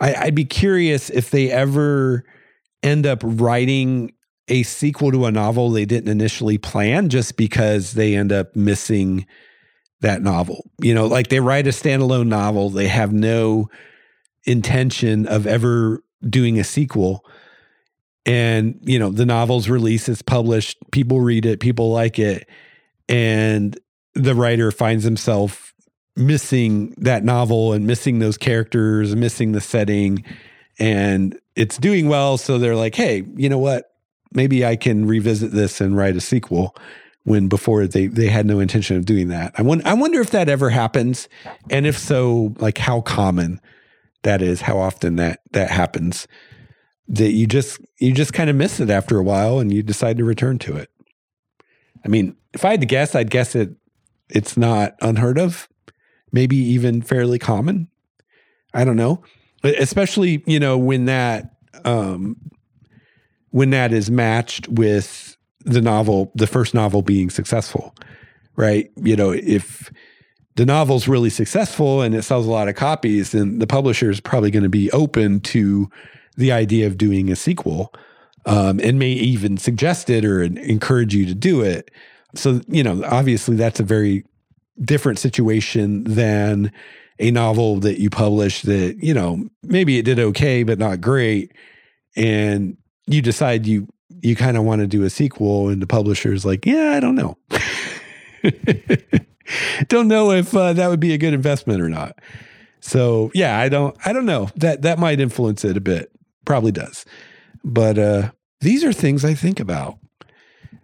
[0.00, 2.24] I, I'd be curious if they ever
[2.82, 4.12] end up writing
[4.48, 9.26] a sequel to a novel they didn't initially plan just because they end up missing
[10.00, 10.68] that novel.
[10.80, 13.70] You know, like they write a standalone novel, they have no
[14.44, 17.24] intention of ever doing a sequel
[18.24, 22.48] and you know the novel's released it's published people read it people like it
[23.08, 23.78] and
[24.14, 25.72] the writer finds himself
[26.16, 30.24] missing that novel and missing those characters missing the setting
[30.78, 32.36] and it's doing well.
[32.38, 33.90] So they're like hey you know what?
[34.32, 36.76] Maybe i can revisit this and write a sequel
[37.24, 39.54] when before they they had no intention of doing that.
[39.56, 41.28] I wonder i wonder if that ever happens
[41.70, 43.60] and if so like how common
[44.22, 46.26] that is how often that that happens
[47.12, 50.16] that you just you just kind of miss it after a while and you decide
[50.16, 50.90] to return to it.
[52.04, 53.70] I mean, if I had to guess, I'd guess it
[54.30, 55.68] it's not unheard of,
[56.32, 57.88] maybe even fairly common.
[58.74, 59.22] I don't know.
[59.62, 61.54] Especially, you know, when that
[61.84, 62.36] um
[63.50, 67.94] when that is matched with the novel, the first novel being successful,
[68.56, 68.90] right?
[68.96, 69.92] You know, if
[70.56, 74.20] the novel's really successful and it sells a lot of copies, then the publisher is
[74.20, 75.90] probably going to be open to
[76.36, 77.92] the idea of doing a sequel
[78.46, 81.90] um, and may even suggest it or encourage you to do it.
[82.34, 84.24] So, you know, obviously that's a very
[84.80, 86.72] different situation than
[87.18, 91.52] a novel that you publish that, you know, maybe it did okay, but not great.
[92.16, 92.76] And
[93.06, 93.88] you decide you
[94.22, 97.16] you kind of want to do a sequel and the publisher's like, yeah, I don't
[97.16, 97.36] know.
[99.88, 102.18] don't know if uh, that would be a good investment or not.
[102.80, 104.48] So yeah, I don't I don't know.
[104.56, 106.10] That that might influence it a bit.
[106.44, 107.04] Probably does.
[107.64, 108.30] But uh
[108.60, 109.98] these are things I think about.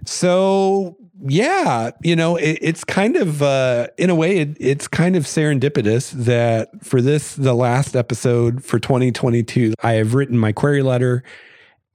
[0.05, 5.17] So yeah, you know, it, it's kind of uh in a way it, it's kind
[5.17, 10.83] of serendipitous that for this the last episode for 2022 I have written my query
[10.83, 11.23] letter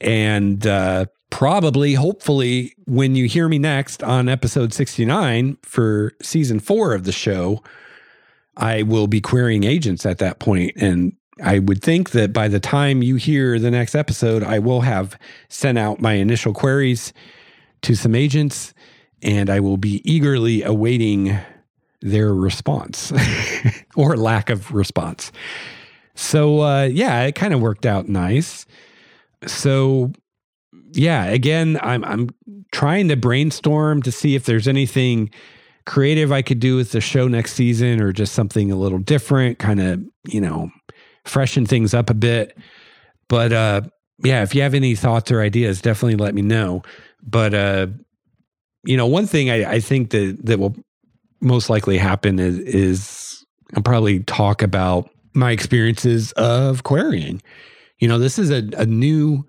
[0.01, 6.93] and uh probably, hopefully, when you hear me next on episode 69 for season four
[6.93, 7.63] of the show,
[8.55, 10.45] I will be querying agents at that.
[10.45, 14.81] And I would think that by the time you hear the next episode, I will
[14.81, 15.17] have
[15.49, 17.13] sent out my initial queries
[17.83, 18.73] to some agents
[19.21, 21.37] and I will be eagerly awaiting
[22.01, 23.11] their response
[23.95, 25.31] or lack of response.
[26.15, 28.65] So, uh, yeah, it kind of worked out nice.
[29.47, 30.11] So,
[30.91, 32.29] yeah, again, I'm I'm
[32.71, 35.31] trying to brainstorm to see if there's anything
[35.85, 39.59] creative I could do with the show next season or just something a little different,
[39.59, 40.69] kind of, you know,
[41.25, 42.57] freshen things up a bit.
[43.27, 43.81] But uh
[44.23, 46.83] yeah, if you have any thoughts or ideas, definitely let me know.
[47.21, 47.87] But uh
[48.85, 50.75] you know, one thing I, I think that that will
[51.41, 53.45] most likely happen is is
[53.75, 57.41] I'll probably talk about my experiences of querying.
[57.99, 59.45] You know, this is a, a new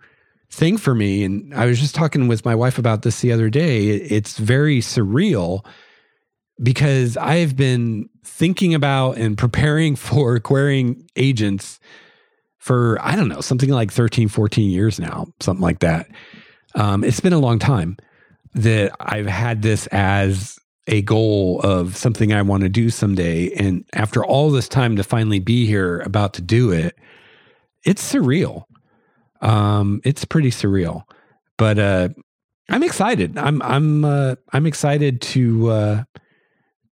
[0.51, 1.25] thing for me.
[1.25, 3.87] And I was just talking with my wife about this the other day.
[3.87, 5.65] It's very surreal
[6.63, 11.81] because I've been thinking about and preparing for querying agents
[12.59, 16.09] for, I don't know, something like 13, 14 years now, something like that.
[16.75, 17.97] Um, it's been a long time
[18.55, 23.53] that I've had this as a goal of something I want to do someday.
[23.53, 26.97] And after all this time to finally be here about to do it,
[27.85, 28.65] it's surreal.
[29.41, 31.03] Um, it's pretty surreal,
[31.59, 32.09] but uh,
[32.71, 33.37] I'm excited.
[33.37, 36.05] I'm I'm uh, I'm excited to uh,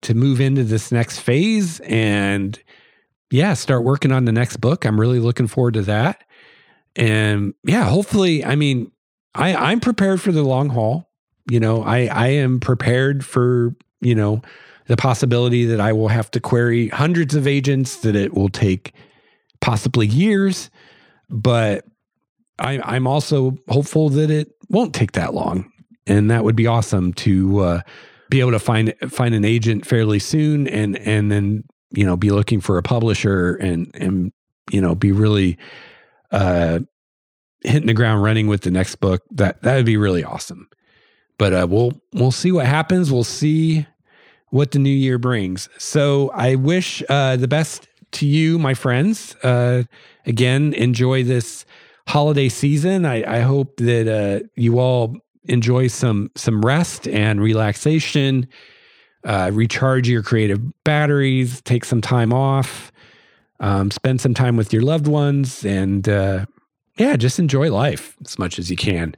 [0.03, 2.61] to move into this next phase and
[3.30, 4.84] yeah, start working on the next book.
[4.84, 6.22] I'm really looking forward to that.
[6.96, 8.92] And yeah, hopefully, I mean,
[9.34, 11.11] I I'm prepared for the long haul.
[11.50, 14.42] You know, I I am prepared for you know
[14.86, 18.92] the possibility that I will have to query hundreds of agents, that it will take
[19.61, 20.70] possibly years,
[21.30, 21.86] but
[22.59, 25.72] I, am also hopeful that it won't take that long,
[26.07, 27.80] and that would be awesome to uh,
[28.33, 32.30] be able to find find an agent fairly soon, and and then you know be
[32.30, 34.33] looking for a publisher and and
[34.70, 35.59] you know be really
[36.30, 36.78] uh,
[37.61, 39.22] hitting the ground running with the next book.
[39.33, 40.70] That that would be really awesome.
[41.37, 43.12] But uh, we'll we'll see what happens.
[43.12, 43.87] We'll see
[44.49, 45.68] what the new year brings.
[45.76, 49.35] So I wish uh, the best to you, my friends.
[49.43, 49.83] Uh,
[50.24, 51.66] again, enjoy this
[52.09, 53.05] holiday season.
[53.05, 58.47] I, I hope that uh, you all enjoy some some rest and relaxation.
[59.24, 61.61] Uh, recharge your creative batteries.
[61.62, 62.90] Take some time off.
[63.61, 66.47] Um, spend some time with your loved ones, and uh,
[66.99, 69.14] yeah, just enjoy life as much as you can.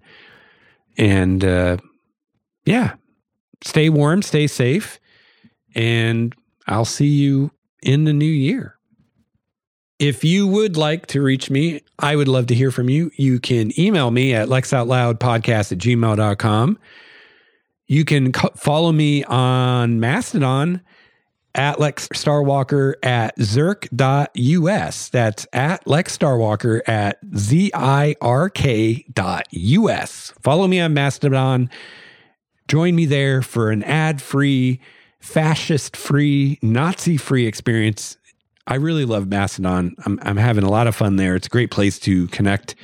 [0.99, 1.79] And uh,
[2.67, 2.95] yeah,
[3.63, 5.01] stay warm, stay safe,
[5.75, 6.35] and
[6.67, 7.51] I'll see you
[7.83, 8.77] in the new year.
[10.05, 13.11] If you would like to reach me, I would love to hear from you.
[13.17, 16.79] You can email me at lexoutloudpodcast at gmail.com.
[17.87, 20.83] You can follow me on Mastodon
[21.55, 25.09] at Lex Starwalker at zirk.us.
[25.09, 30.35] That's at Lex Starwalker at Z-I-R-K dot U-S.
[30.43, 31.71] Follow me on Mastodon.
[32.69, 34.83] Join me there for an ad-free,
[35.21, 38.19] fascist-free, Nazi-free experience
[38.67, 39.95] I really love Mastodon.
[40.07, 41.35] I'm, I'm having a lot of fun there.
[41.37, 42.75] It's a great place to connect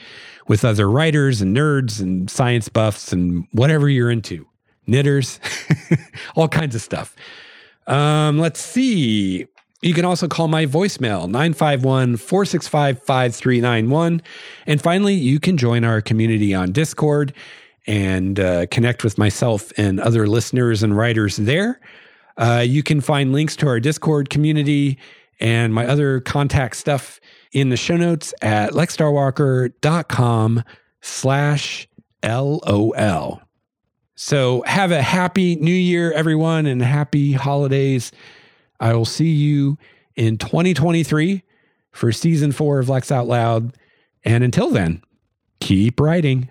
[0.46, 4.46] with other writers and nerds and science buffs and whatever you're into,
[4.86, 5.40] knitters,
[6.36, 7.14] all kinds of stuff.
[7.86, 9.46] Um, let's see.
[9.82, 14.20] You can also call my voicemail, 951 465 5391.
[14.66, 17.32] And finally, you can join our community on Discord
[17.86, 21.80] and uh, connect with myself and other listeners and writers there.
[22.36, 24.98] Uh, you can find links to our Discord community
[25.40, 27.20] and my other contact stuff
[27.52, 30.64] in the show notes at lexstarwalker.com
[31.00, 31.88] slash
[32.22, 33.40] LOL.
[34.14, 38.12] So have a happy new year, everyone, and happy holidays.
[38.78, 39.78] I will see you
[40.14, 41.42] in 2023
[41.92, 43.76] for season four of Lex Out Loud.
[44.24, 45.02] And until then,
[45.60, 46.50] keep writing.